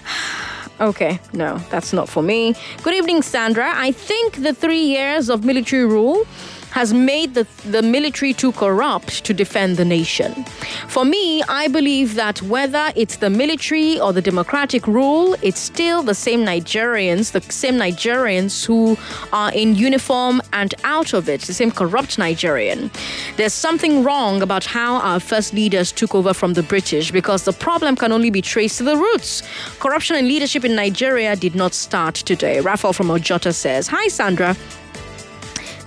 [0.79, 2.55] Okay, no, that's not for me.
[2.81, 3.73] Good evening, Sandra.
[3.75, 6.25] I think the three years of military rule
[6.71, 10.43] has made the, the military too corrupt to defend the nation.
[10.87, 16.01] For me, I believe that whether it's the military or the democratic rule, it's still
[16.01, 18.97] the same Nigerians, the same Nigerians who
[19.33, 22.89] are in uniform and out of it, the same corrupt Nigerian.
[23.37, 27.53] There's something wrong about how our first leaders took over from the British because the
[27.53, 29.43] problem can only be traced to the roots.
[29.79, 32.59] Corruption and leadership in Nigeria did not start today.
[32.61, 34.55] Raphael from Ojota says, Hi, Sandra.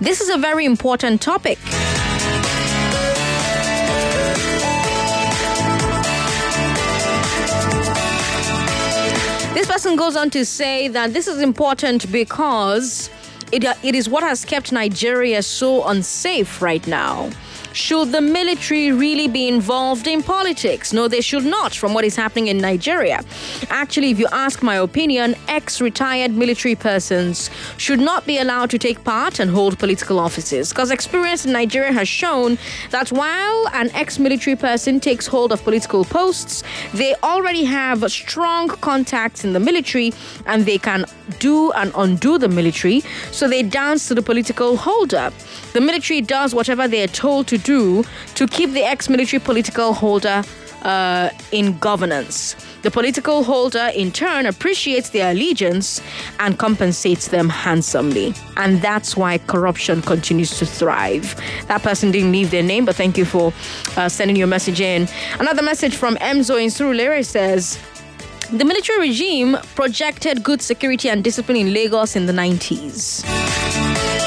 [0.00, 1.58] This is a very important topic.
[9.54, 13.08] This person goes on to say that this is important because
[13.52, 17.30] it, it is what has kept Nigeria so unsafe right now.
[17.74, 20.92] Should the military really be involved in politics?
[20.92, 23.20] No, they should not, from what is happening in Nigeria.
[23.68, 28.78] Actually, if you ask my opinion, ex retired military persons should not be allowed to
[28.78, 30.68] take part and hold political offices.
[30.68, 32.58] Because experience in Nigeria has shown
[32.90, 36.62] that while an ex military person takes hold of political posts,
[36.92, 40.12] they already have strong contacts in the military
[40.46, 41.06] and they can
[41.38, 43.02] do and undo the military.
[43.30, 45.32] So they dance to the political holder.
[45.72, 48.04] The military does whatever they are told to do
[48.34, 50.42] to keep the ex military political holder
[50.84, 52.54] uh, in governance.
[52.82, 56.02] The political holder, in turn, appreciates their allegiance
[56.38, 58.34] and compensates them handsomely.
[58.58, 61.34] And that's why corruption continues to thrive.
[61.68, 63.52] That person didn't leave their name, but thank you for
[63.96, 65.08] uh, sending your message in.
[65.38, 67.78] Another message from Emzo in Surulere says,
[68.58, 74.23] the military regime projected good security and discipline in Lagos in the 90s.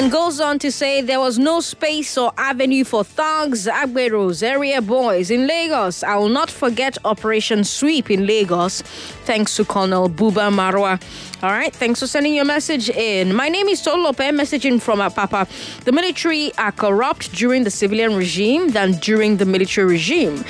[0.00, 4.80] And goes on to say there was no space or avenue for thugs, agberos, area
[4.80, 6.02] boys in Lagos.
[6.02, 8.80] I will not forget Operation Sweep in Lagos,
[9.26, 10.98] thanks to Colonel Buba Marwa.
[11.42, 13.34] All right, thanks for sending your message in.
[13.34, 15.46] My name is Tolope, messaging from Apapa.
[15.84, 20.42] The military are corrupt during the civilian regime than during the military regime.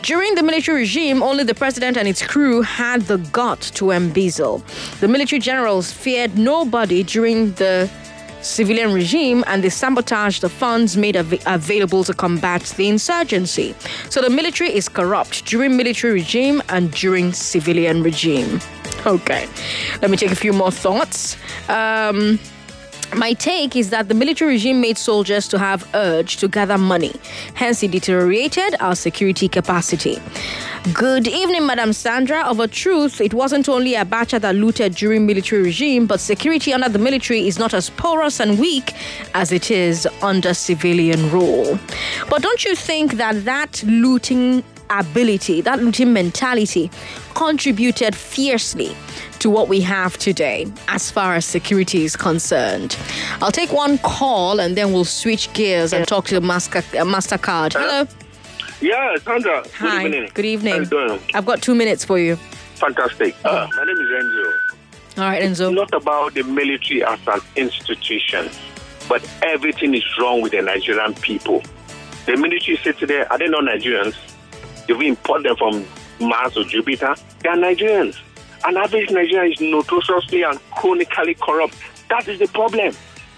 [0.00, 4.62] During the military regime, only the president and its crew had the gut to embezzle.
[5.00, 7.90] The military generals feared nobody during the
[8.44, 13.74] civilian regime and they sabotaged the funds made av- available to combat the insurgency.
[14.10, 18.60] So the military is corrupt during military regime and during civilian regime.
[19.06, 19.48] Okay,
[20.00, 21.36] let me take a few more thoughts.
[21.68, 22.38] Um,
[23.16, 27.12] my take is that the military regime made soldiers to have urge to gather money.
[27.54, 30.18] Hence, it deteriorated our security capacity.
[30.92, 32.42] Good evening, Madam Sandra.
[32.42, 36.88] Of a truth, it wasn't only Abacha that looted during military regime, but security under
[36.88, 38.94] the military is not as porous and weak
[39.34, 41.78] as it is under civilian rule.
[42.28, 46.90] But don't you think that that looting ability, that looting mentality,
[47.34, 48.94] contributed fiercely
[49.44, 52.96] to what we have today as far as security is concerned.
[53.42, 57.04] I'll take one call and then we'll switch gears and talk to the Master, uh,
[57.04, 57.74] MasterCard.
[57.74, 58.08] Hello.
[58.80, 59.62] Yeah, Sandra.
[59.76, 60.04] Hi.
[60.04, 60.30] Good evening.
[60.32, 60.72] Good evening.
[60.72, 61.20] How you doing?
[61.34, 62.36] I've got two minutes for you.
[62.76, 63.36] Fantastic.
[63.44, 65.18] Uh, my name is Enzo.
[65.18, 65.68] All right, Enzo.
[65.68, 68.48] It's not about the military as an institution,
[69.10, 71.62] but everything is wrong with the Nigerian people.
[72.24, 73.30] The military sits there.
[73.30, 74.16] Are they not Nigerians?
[74.88, 75.84] If we import them from
[76.18, 78.16] Mars or Jupiter, they are Nigerians.
[78.66, 81.76] An average Nigerian is notoriously and chronically corrupt.
[82.08, 82.94] That is the problem.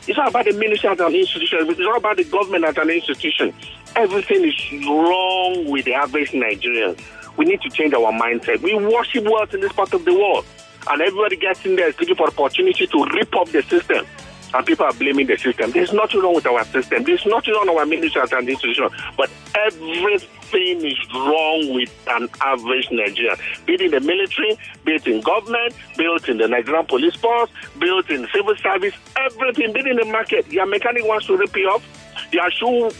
[0.07, 1.59] It's not about the military as an institution.
[1.69, 3.53] It's not about the government as an institution.
[3.97, 6.97] Everything is wrong with the average Nigerian.
[7.37, 8.63] We need to change our mindset.
[8.63, 10.45] We worship wealth in this part of the world.
[10.89, 14.07] And everybody gets in there is looking for opportunity to rip up the system.
[14.55, 15.71] And people are blaming the system.
[15.73, 17.03] There's nothing wrong with our system.
[17.05, 18.89] There's nothing wrong with our military and an institution.
[19.17, 23.37] But everything is wrong with an average Nigerian.
[23.67, 27.17] Be it in the military, be it in government, be it in the Nigerian police
[27.17, 30.51] force, be it in civil service, everything, be it in the market.
[30.53, 31.85] Your mechanic wants to rip you off.
[32.33, 32.91] Your shoe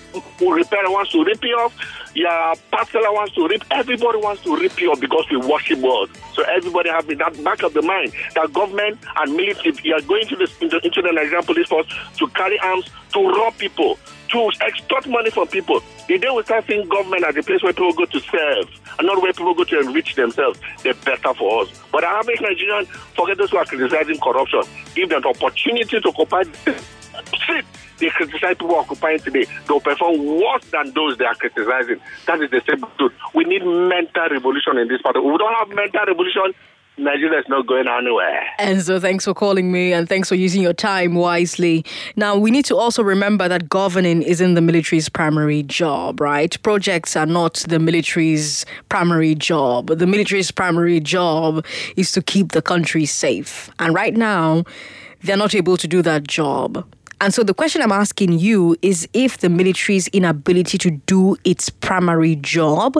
[0.41, 1.73] repairer wants to rip you off.
[2.17, 3.63] Your parceller wants to rip.
[3.71, 6.09] Everybody wants to rip you because we worship God.
[6.33, 10.37] So everybody have that back of the mind that government and military, are going to
[10.37, 11.87] the, into, into the Nigerian police force
[12.17, 13.99] to carry arms to rob people,
[14.31, 15.83] to extort money from people.
[16.09, 19.07] The day we start seeing government as a place where people go to serve and
[19.07, 21.83] not where people go to enrich themselves, they're better for us.
[21.93, 24.63] But the average Nigerian, forget those who are criticizing corruption,
[24.95, 26.45] give them the opportunity to occupy
[27.47, 27.67] sit.
[27.99, 29.47] They criticize people occupying today.
[29.67, 32.01] They'll perform worse than those they are criticizing.
[32.27, 33.13] That is the same truth.
[33.35, 35.17] We need mental revolution in this part.
[35.17, 36.55] We don't have mental revolution,
[36.99, 38.47] Nigeria is not going anywhere.
[38.59, 41.85] Enzo, thanks for calling me and thanks for using your time wisely.
[42.17, 46.57] Now, we need to also remember that governing isn't the military's primary job, right?
[46.63, 49.89] Projects are not the military's primary job.
[49.89, 51.67] The military's primary job
[51.97, 53.71] is to keep the country safe.
[53.79, 54.65] And right now,
[55.23, 56.87] they're not able to do that job.
[57.21, 61.71] And so the question I'm asking you is if the military's inability to do its
[61.71, 62.97] primary job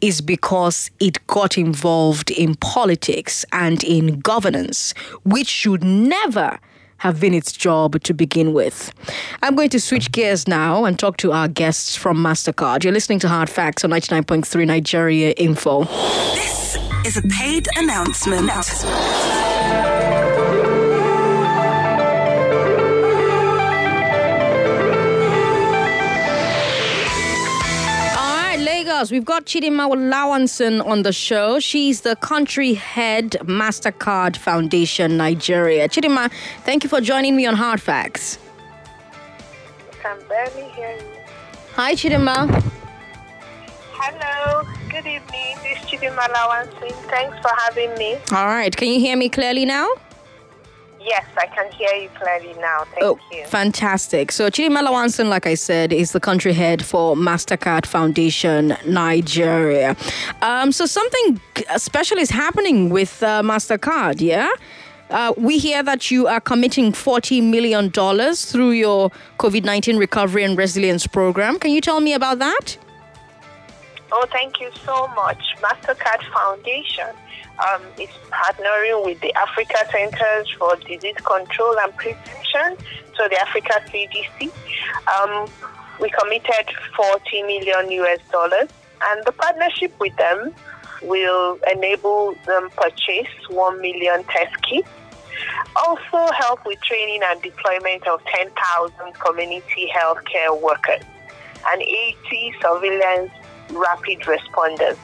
[0.00, 4.94] is because it got involved in politics and in governance,
[5.24, 6.58] which should never
[6.98, 8.92] have been its job to begin with.
[9.42, 12.84] I'm going to switch gears now and talk to our guests from MasterCard.
[12.84, 15.84] You're listening to Hard Facts on 99.3 Nigeria Info.
[16.34, 18.50] This is a paid announcement.
[18.50, 20.25] All
[28.96, 31.58] Lagos, we've got Chidinma Lawanson on the show.
[31.60, 35.86] She's the country head MasterCard Foundation Nigeria.
[35.86, 36.32] Chidinma,
[36.64, 38.38] thank you for joining me on Hard Facts.
[39.92, 41.20] I can barely hear you.
[41.74, 42.48] Hi, Chidinma.
[43.92, 45.56] Hello, good evening.
[45.62, 46.92] This is Chidinma Lawanson.
[47.10, 48.14] Thanks for having me.
[48.32, 49.86] All right, can you hear me clearly now?
[51.06, 52.84] Yes, I can hear you clearly now.
[52.90, 53.44] Thank Oh, you.
[53.46, 54.32] fantastic.
[54.32, 59.94] So, Chidinma Lawanson, like I said, is the country head for MasterCard Foundation Nigeria.
[60.42, 61.40] Um, so, something
[61.76, 64.50] special is happening with uh, MasterCard, yeah?
[65.08, 70.58] Uh, we hear that you are committing $40 million through your COVID 19 recovery and
[70.58, 71.60] resilience program.
[71.60, 72.76] Can you tell me about that?
[74.10, 75.38] Oh, thank you so much.
[75.60, 77.06] MasterCard Foundation
[77.58, 82.76] um, is partnering with the Africa Centers for Disease Control and Prevention,
[83.16, 84.50] so the Africa CDC.
[85.08, 85.48] Um,
[86.00, 88.68] we committed 40 million US dollars,
[89.02, 90.54] and the partnership with them
[91.02, 94.88] will enable them purchase 1 million test kits.
[95.84, 101.02] Also, help with training and deployment of 10,000 community healthcare workers
[101.68, 103.30] and 80 surveillance
[103.70, 104.96] rapid responders.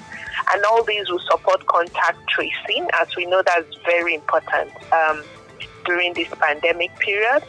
[0.52, 5.22] And all these will support contact tracing, as we know that's very important um,
[5.84, 7.42] during this pandemic period.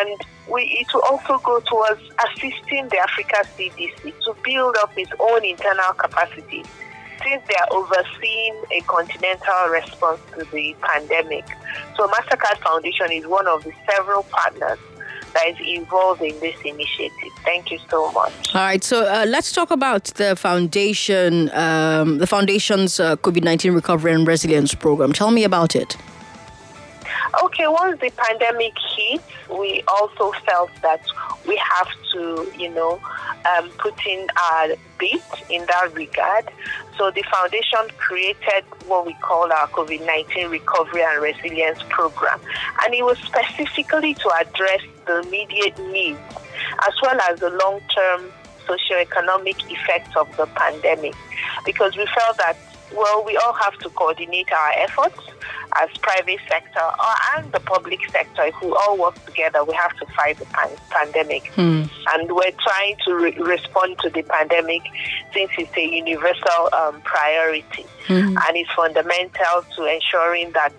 [0.00, 0.20] And
[0.50, 5.44] we, it will also go towards assisting the Africa CDC to build up its own
[5.44, 6.64] internal capacity
[7.22, 11.44] since they are overseeing a continental response to the pandemic.
[11.96, 14.78] So MasterCard Foundation is one of the several partners
[15.48, 17.32] is involved in this initiative.
[17.44, 18.32] Thank you so much.
[18.54, 23.72] All right, so uh, let's talk about the foundation, um, the foundation's uh, COVID 19
[23.72, 25.12] recovery and resilience program.
[25.12, 25.96] Tell me about it.
[27.42, 31.02] Okay, once the pandemic hit, we also felt that
[31.46, 33.00] we have to, you know,
[33.56, 34.68] um, put in our
[34.98, 36.48] bit in that regard.
[36.96, 42.40] So the foundation created what we call our COVID 19 recovery and resilience program.
[42.84, 46.20] And it was specifically to address the immediate needs
[46.86, 48.32] as well as the long term
[48.66, 51.14] socioeconomic effects of the pandemic.
[51.66, 52.56] Because we felt that,
[52.94, 55.18] well, we all have to coordinate our efforts
[55.80, 58.42] as private sector or, and the public sector.
[58.44, 61.42] If we all work together, we have to fight the pan- pandemic.
[62.14, 64.82] And we're trying to re- respond to the pandemic
[65.34, 70.72] since it's a universal um, priority and it's fundamental to ensuring that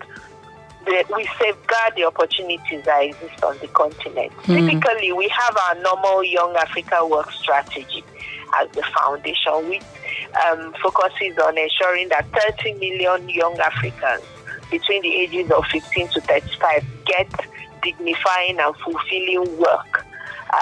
[0.86, 4.32] the, we safeguard the opportunities that exist on the continent.
[4.46, 4.70] Mhm.
[4.70, 8.06] Typically, we have our normal Young Africa work strategy
[8.62, 9.84] as the foundation, which
[10.46, 14.24] um, focuses on ensuring that 30 million young Africans
[14.72, 17.30] between the ages of 15 to 35 get
[17.84, 20.05] dignifying and fulfilling work.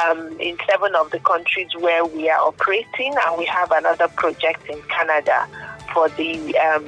[0.04, 4.68] Um, in seven of the countries where we are operating, and we have another project
[4.68, 5.47] in Canada
[5.93, 6.86] for the um,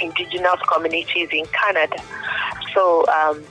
[0.00, 1.96] indigenous communities in Canada.
[2.74, 3.42] So, um,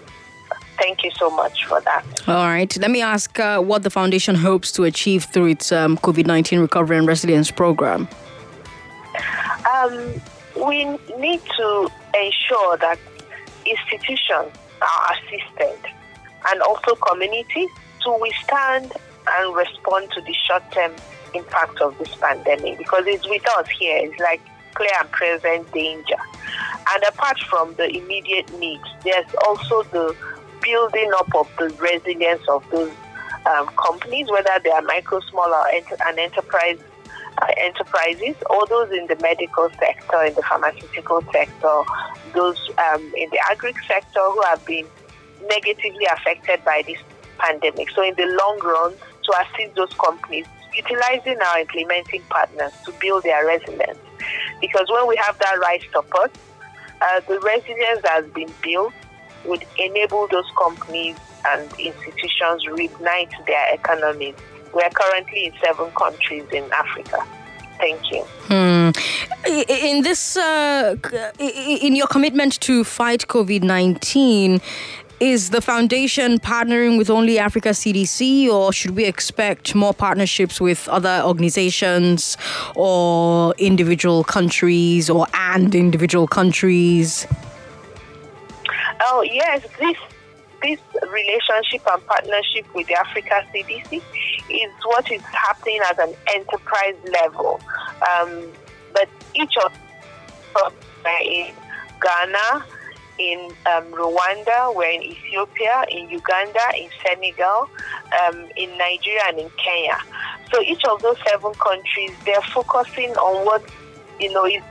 [0.77, 2.05] thank you so much for that.
[2.27, 5.97] All right, let me ask uh, what the foundation hopes to achieve through its um,
[5.97, 8.07] COVID 19 recovery and resilience program.
[10.65, 10.85] We
[11.17, 12.97] need to ensure that
[13.65, 15.79] institutions are assisted
[16.51, 17.69] and also communities
[18.03, 18.91] to withstand
[19.27, 20.93] and respond to the short-term
[21.33, 23.97] impact of this pandemic because it's with us here.
[24.03, 24.41] It's like
[24.75, 26.21] clear and present danger.
[26.93, 30.15] And apart from the immediate needs, there's also the
[30.61, 32.93] building up of the resilience of those
[33.45, 36.77] um, companies, whether they are micro, small, or enter- and enterprise
[37.59, 41.75] enterprises, or those in the medical sector, in the pharmaceutical sector,
[42.33, 44.87] those um, in the agri sector who have been
[45.51, 46.99] negatively affected by this
[47.39, 47.91] pandemic.
[47.95, 53.23] So, in the long run, to assist those companies, utilizing our implementing partners to build
[53.23, 54.03] their resilience.
[54.61, 56.31] Because when we have that right support,
[57.01, 58.95] uh, the resilience that has been built
[59.45, 61.17] would enable those companies
[61.53, 64.35] and institutions reignite their economies.
[64.75, 67.25] We are currently in seven countries in Africa.
[67.77, 68.23] Thank you.
[68.47, 68.91] Hmm.
[69.47, 70.95] In this, uh,
[71.39, 74.61] in your commitment to fight COVID 19,
[75.19, 80.87] is the foundation partnering with only Africa CDC, or should we expect more partnerships with
[80.89, 82.37] other organizations
[82.75, 87.25] or individual countries or and individual countries?
[89.05, 89.97] Oh yes, this
[90.65, 90.79] this
[91.11, 94.01] relationship and partnership with the Africa CDC
[94.49, 97.61] is what is happening at an enterprise level.
[98.01, 98.51] Um,
[98.93, 99.71] but each of
[101.21, 101.53] in
[102.01, 102.65] Ghana,
[103.19, 107.69] in um, Rwanda, we're in Ethiopia, in Uganda, in Senegal,
[108.23, 109.99] um, in Nigeria, and in Kenya.
[110.51, 113.63] So each of those seven countries, they're focusing on what
[114.19, 114.63] you know is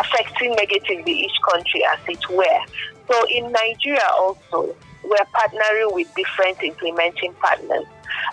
[0.00, 2.62] affecting negatively each country, as it were.
[3.08, 4.74] So in Nigeria also,
[5.06, 7.86] we're partnering with different implementing partners.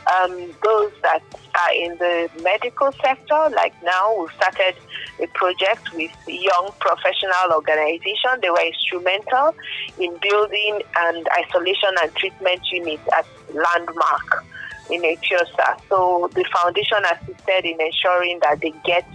[0.09, 1.21] Um, those that
[1.53, 4.75] are in the medical sector, like now we've started
[5.21, 8.41] a project with young professional organization.
[8.41, 9.53] They were instrumental
[9.97, 14.29] in building an isolation and treatment unit at Landmark
[14.89, 15.69] in Eti-Osa.
[15.89, 19.05] So the foundation assisted in ensuring that they get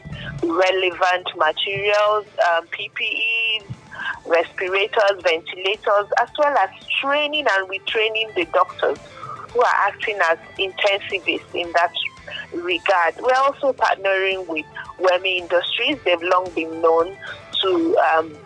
[0.43, 3.78] relevant materials, um, PPEs,
[4.27, 8.99] respirators, ventilators, as well as training and retraining the doctors
[9.53, 11.93] who are acting as intensivists in that
[12.53, 13.15] regard.
[13.21, 14.67] We're also partnering with
[14.99, 15.99] WeMy Industries.
[16.05, 17.17] They've long been known
[17.63, 18.37] to um,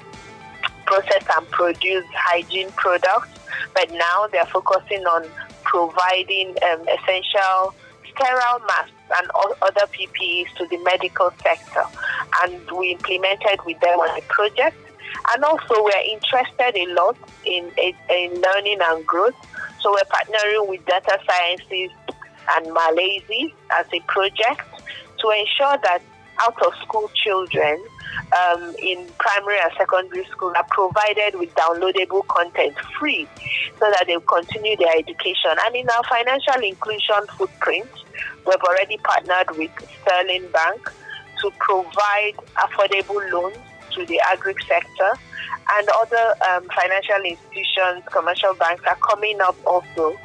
[0.87, 3.29] process and produce hygiene products,
[3.75, 5.29] but now they're focusing on
[5.65, 7.75] providing um, essential
[8.15, 9.31] sterile masks and
[9.63, 11.85] other PPEs to the medical sector.
[12.43, 14.77] And we implemented with them on a project.
[15.35, 19.35] And also, we're interested a lot in, in learning and growth.
[19.81, 21.91] So, we're partnering with Data Sciences
[22.57, 24.63] and Malaysia as a project
[25.19, 26.03] to ensure that
[26.41, 27.83] out of school children
[28.33, 33.29] um, in primary and secondary school are provided with downloadable content free
[33.79, 35.53] so that they continue their education.
[35.67, 37.89] And in our financial inclusion footprint,
[38.47, 39.71] we've already partnered with
[40.03, 40.93] Sterling Bank
[41.41, 43.57] to provide affordable loans
[43.95, 45.13] to the agri sector
[45.75, 50.17] and other um, financial institutions, commercial banks are coming up also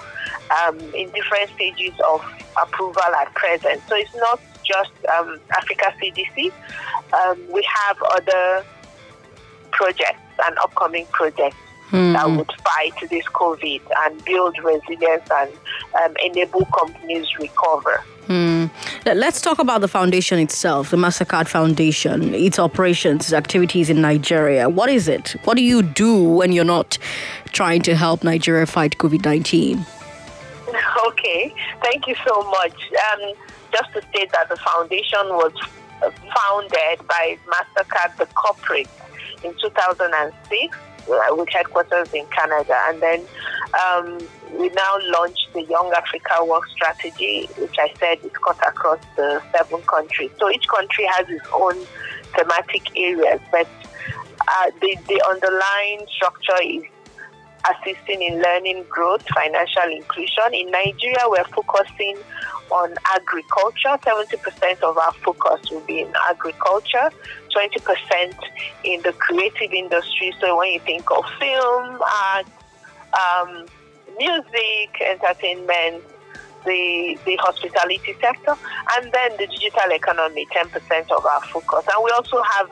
[0.64, 2.24] um, in different stages of
[2.62, 3.82] approval at present.
[3.88, 6.52] So it's not just um, Africa CDC.
[7.14, 8.66] Um, we have other
[9.72, 11.58] projects and upcoming projects
[11.92, 12.14] mm.
[12.14, 15.52] that would fight this COVID and build resilience and
[16.04, 18.04] um, enable companies recover.
[18.28, 18.66] Hmm.
[19.06, 24.68] Let's talk about the foundation itself, the MasterCard Foundation, its operations, its activities in Nigeria.
[24.68, 25.36] What is it?
[25.46, 26.98] What do you do when you're not
[27.54, 29.86] trying to help Nigeria fight COVID 19?
[31.08, 32.76] Okay, thank you so much.
[33.14, 33.34] Um,
[33.72, 35.54] just to state that the foundation was
[36.02, 38.90] founded by MasterCard, the corporate,
[39.44, 40.78] in 2006
[41.10, 42.78] uh, with headquarters in Canada.
[42.88, 43.22] And then
[43.88, 44.18] um,
[44.54, 49.42] we now launched the Young Africa Work Strategy, which I said is cut across the
[49.56, 50.32] seven countries.
[50.40, 51.76] So each country has its own
[52.36, 53.68] thematic areas, but
[54.48, 56.84] uh, the, the underlying structure is
[57.68, 60.54] assisting in learning growth, financial inclusion.
[60.54, 62.18] In Nigeria, we're focusing
[62.72, 63.98] on agriculture.
[64.06, 67.10] 70% of our focus will be in agriculture,
[67.56, 68.34] 20%
[68.84, 70.34] in the creative industry.
[70.40, 72.48] So when you think of film, art,
[73.14, 73.66] um,
[74.18, 76.04] music, entertainment,
[76.66, 78.56] the, the hospitality sector,
[78.98, 81.86] and then the digital economy, 10% of our focus.
[81.94, 82.70] And we also have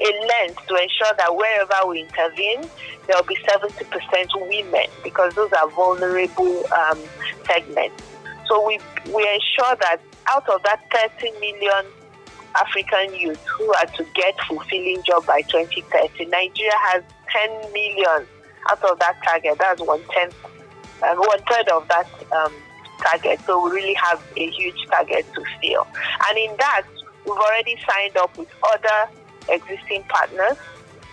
[0.00, 2.68] a lens to ensure that wherever we intervene,
[3.06, 6.98] there will be 70% women because those are vulnerable um,
[7.46, 8.02] segments.
[8.48, 10.80] So we, we ensure that out of that
[11.20, 11.84] 30 million
[12.58, 18.26] African youth who are to get fulfilling job by 2030, Nigeria has 10 million
[18.70, 19.56] out of that target.
[19.58, 20.34] That's one tenth,
[21.02, 22.52] um, one third of that um,
[23.04, 23.40] target.
[23.46, 25.86] So we really have a huge target to fill.
[26.28, 26.82] And in that,
[27.24, 29.10] we've already signed up with other
[29.48, 30.56] existing partners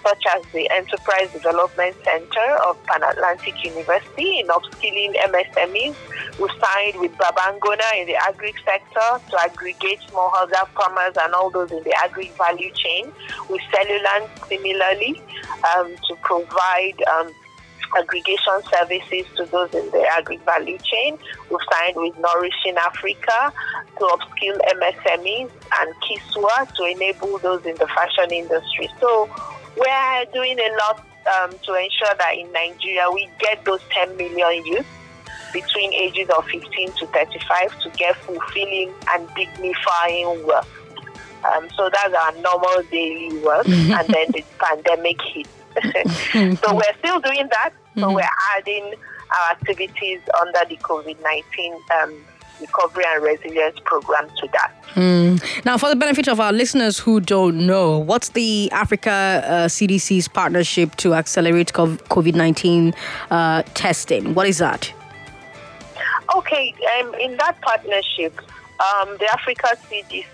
[0.08, 5.96] such as the Enterprise Development Center of Pan Atlantic University in upskilling MSMEs.
[6.40, 11.50] We signed with Babban Gona in the agri sector to aggregate smallholder farmers and all
[11.50, 13.12] those in the agri value chain.
[13.50, 15.22] With Cellulant similarly
[15.76, 17.34] um, to provide um,
[17.96, 21.18] aggregation services to those in the agri value chain.
[21.50, 23.54] We've signed with Nourishing Africa
[24.00, 28.90] to upskill MSMEs and Kiswa to enable those in the fashion industry.
[29.00, 29.30] So
[29.76, 34.66] we're doing a lot um, to ensure that in Nigeria we get those 10 million
[34.66, 34.86] youth
[35.54, 40.66] between ages of 15 to 35 to get fulfilling and dignifying work.
[41.46, 45.48] Um, so that's our normal daily work, and then the pandemic hit.
[46.62, 48.16] so we're still doing that, but Mhm.
[48.16, 48.94] we're adding
[49.32, 52.26] our activities under the COVID 19 um,
[52.62, 54.72] recovery and resilience program to that.
[54.94, 55.36] Hmm.
[55.66, 59.12] Now, for the benefit of our listeners who don't know, what's the Africa
[59.46, 62.94] uh, CDC's partnership to accelerate COVID 19
[63.30, 64.34] uh, testing?
[64.34, 64.92] What is that?
[66.36, 68.38] Okay, um, in that partnership,
[68.80, 70.26] um, the Africa CDC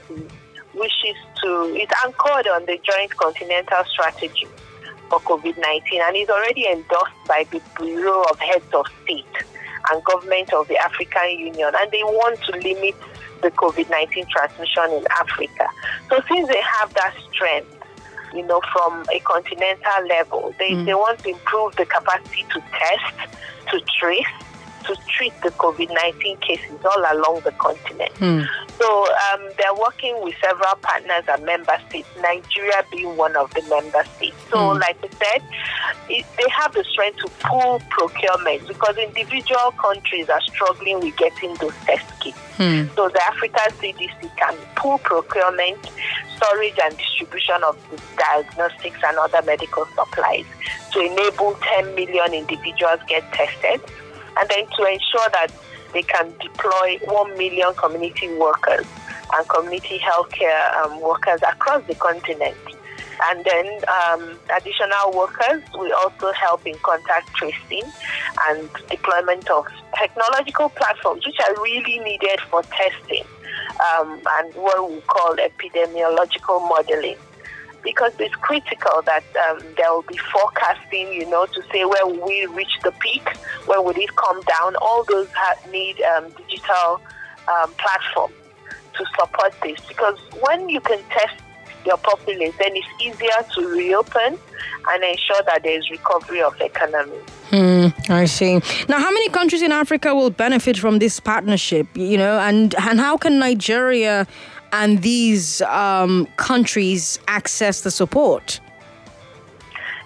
[0.74, 4.48] wishes to, it's anchored on the Joint Continental Strategy
[5.10, 9.26] for COVID 19 and is already endorsed by the Bureau of Heads of State
[9.92, 12.96] and Government of the African Union, and they want to limit
[13.42, 15.68] the COVID 19 transmission in Africa.
[16.10, 17.78] So, since they have that strength,
[18.34, 20.86] you know, from a continental level, they, mm.
[20.86, 23.32] they want to improve the capacity to test,
[23.72, 24.26] to trace,
[24.86, 28.12] to treat the COVID 19 cases all along the continent.
[28.80, 33.62] So um, they're working with several partners and member states, Nigeria being one of the
[33.64, 34.36] member states.
[34.50, 34.80] So, Mm.
[34.82, 35.42] like I said,
[36.10, 41.54] it, they have the strength to pool procurement because individual countries are struggling with getting
[41.56, 42.38] those test kits.
[42.96, 45.80] So the Africa CDC can pool procurement,
[46.36, 50.46] storage and distribution of the diagnostics and other medical supplies
[50.92, 53.82] to enable 10 million individuals get tested
[54.40, 55.48] and then to ensure that
[55.94, 58.86] they can deploy 1 million community workers
[59.36, 62.58] and community healthcare um, workers across the continent.
[63.30, 67.92] And then um, additional workers will also help in contact tracing
[68.50, 69.66] and deployment of
[69.96, 73.24] technological platforms, which are really needed for testing
[73.80, 77.18] um, and what we call epidemiological modeling.
[77.84, 82.46] Because it's critical that um, there will be forecasting, you know, to say where we
[82.48, 83.28] reach the peak,
[83.66, 84.76] where will it come down.
[84.78, 85.28] All those
[85.72, 87.02] need um, digital
[87.48, 88.34] um, platforms
[88.98, 89.80] to support this.
[89.88, 91.36] Because when you can test
[91.86, 94.38] your populace, then it's easier to reopen
[94.90, 97.18] and ensure that there is recovery of the economy.
[97.50, 98.56] Hmm, I see.
[98.88, 101.88] Now, how many countries in Africa will benefit from this partnership?
[101.96, 104.26] You know, and and how can Nigeria
[104.74, 108.60] and these um, countries access the support?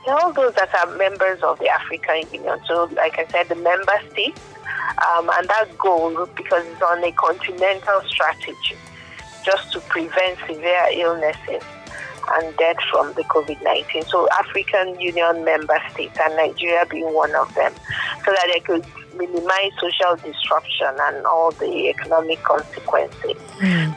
[0.07, 2.59] all those that are members of the African Union.
[2.65, 4.39] So, like I said, the member states,
[5.05, 8.78] um, and that goal, because it's on a continental strategy,
[9.43, 11.63] just to prevent severe illnesses
[12.36, 14.03] and death from the COVID 19.
[14.03, 17.74] So, African Union member states, and Nigeria being one of them,
[18.26, 18.86] so that they could
[19.18, 23.36] minimize social disruption and all the economic consequences.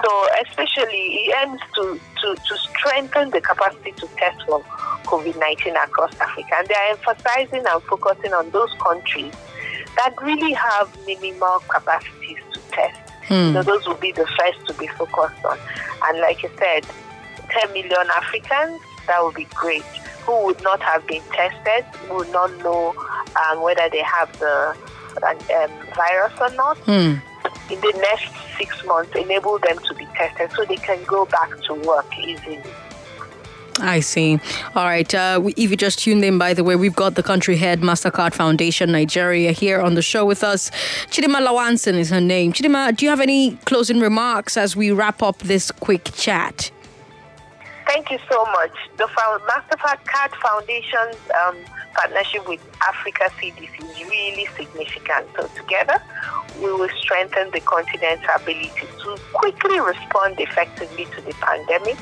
[0.03, 4.61] So, especially, it aims to, to, to strengthen the capacity to test for
[5.05, 6.55] COVID 19 across Africa.
[6.57, 9.35] And they are emphasizing and focusing on those countries
[9.97, 13.11] that really have minimal capacities to test.
[13.25, 13.53] Hmm.
[13.53, 15.59] So, those will be the first to be focused on.
[16.05, 16.87] And like I said,
[17.51, 19.83] 10 million Africans, that would be great.
[20.25, 22.95] Who would not have been tested, would not know
[23.37, 24.77] um, whether they have the
[25.23, 27.15] um, virus or not Hmm.
[27.73, 31.51] in the next six months enable them to be tested so they can go back
[31.67, 32.61] to work easily.
[33.83, 34.39] I see.
[34.75, 35.13] All right.
[35.15, 37.81] Uh, we- if you just tuned in, by the way, we've got the country head,
[37.81, 40.71] MasterCard Foundation Nigeria, here on the show with us.
[41.11, 42.53] Chidinma Lawanson is her name.
[42.53, 46.71] Chidinma, do you have any closing remarks as we wrap up this quick chat?
[47.87, 48.73] Thank you so much.
[48.99, 51.57] The Mastercard Foundation's um,
[51.95, 55.27] partnership with Africa CDC is really significant.
[55.37, 56.01] So together,
[56.59, 58.71] we will strengthen the continent's ability
[59.03, 61.99] to quickly respond effectively to the pandemic,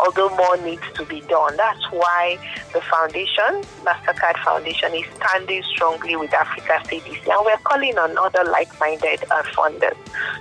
[0.00, 1.56] although more needs to be done.
[1.56, 2.38] That's why
[2.72, 8.44] the foundation, Mastercard Foundation, is standing strongly with Africa CDC, and we're calling on other
[8.50, 9.96] like-minded uh, funders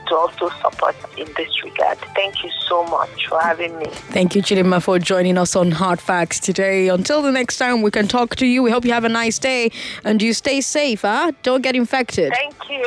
[0.07, 1.97] to also support in this regard.
[2.15, 3.87] Thank you so much for having me.
[4.11, 6.87] Thank you, Chidinma, for joining us on Hard Facts today.
[6.87, 9.39] Until the next time we can talk to you, we hope you have a nice
[9.39, 9.71] day
[10.03, 11.31] and you stay safe, huh?
[11.43, 12.33] Don't get infected.
[12.33, 12.85] Thank you.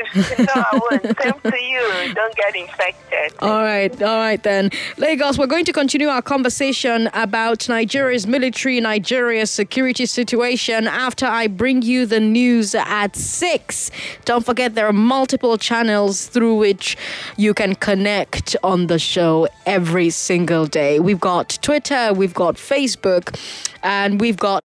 [0.72, 2.14] To you.
[2.14, 3.34] Don't get infected.
[3.40, 4.70] All right, all right then.
[4.96, 11.46] Lagos, we're going to continue our conversation about Nigeria's military, Nigeria's security situation after I
[11.46, 13.90] bring you the news at 6.
[14.24, 16.96] Don't forget there are multiple channels through which
[17.36, 21.00] you can connect on the show every single day.
[21.00, 23.38] We've got Twitter, we've got Facebook,
[23.82, 24.60] and we've got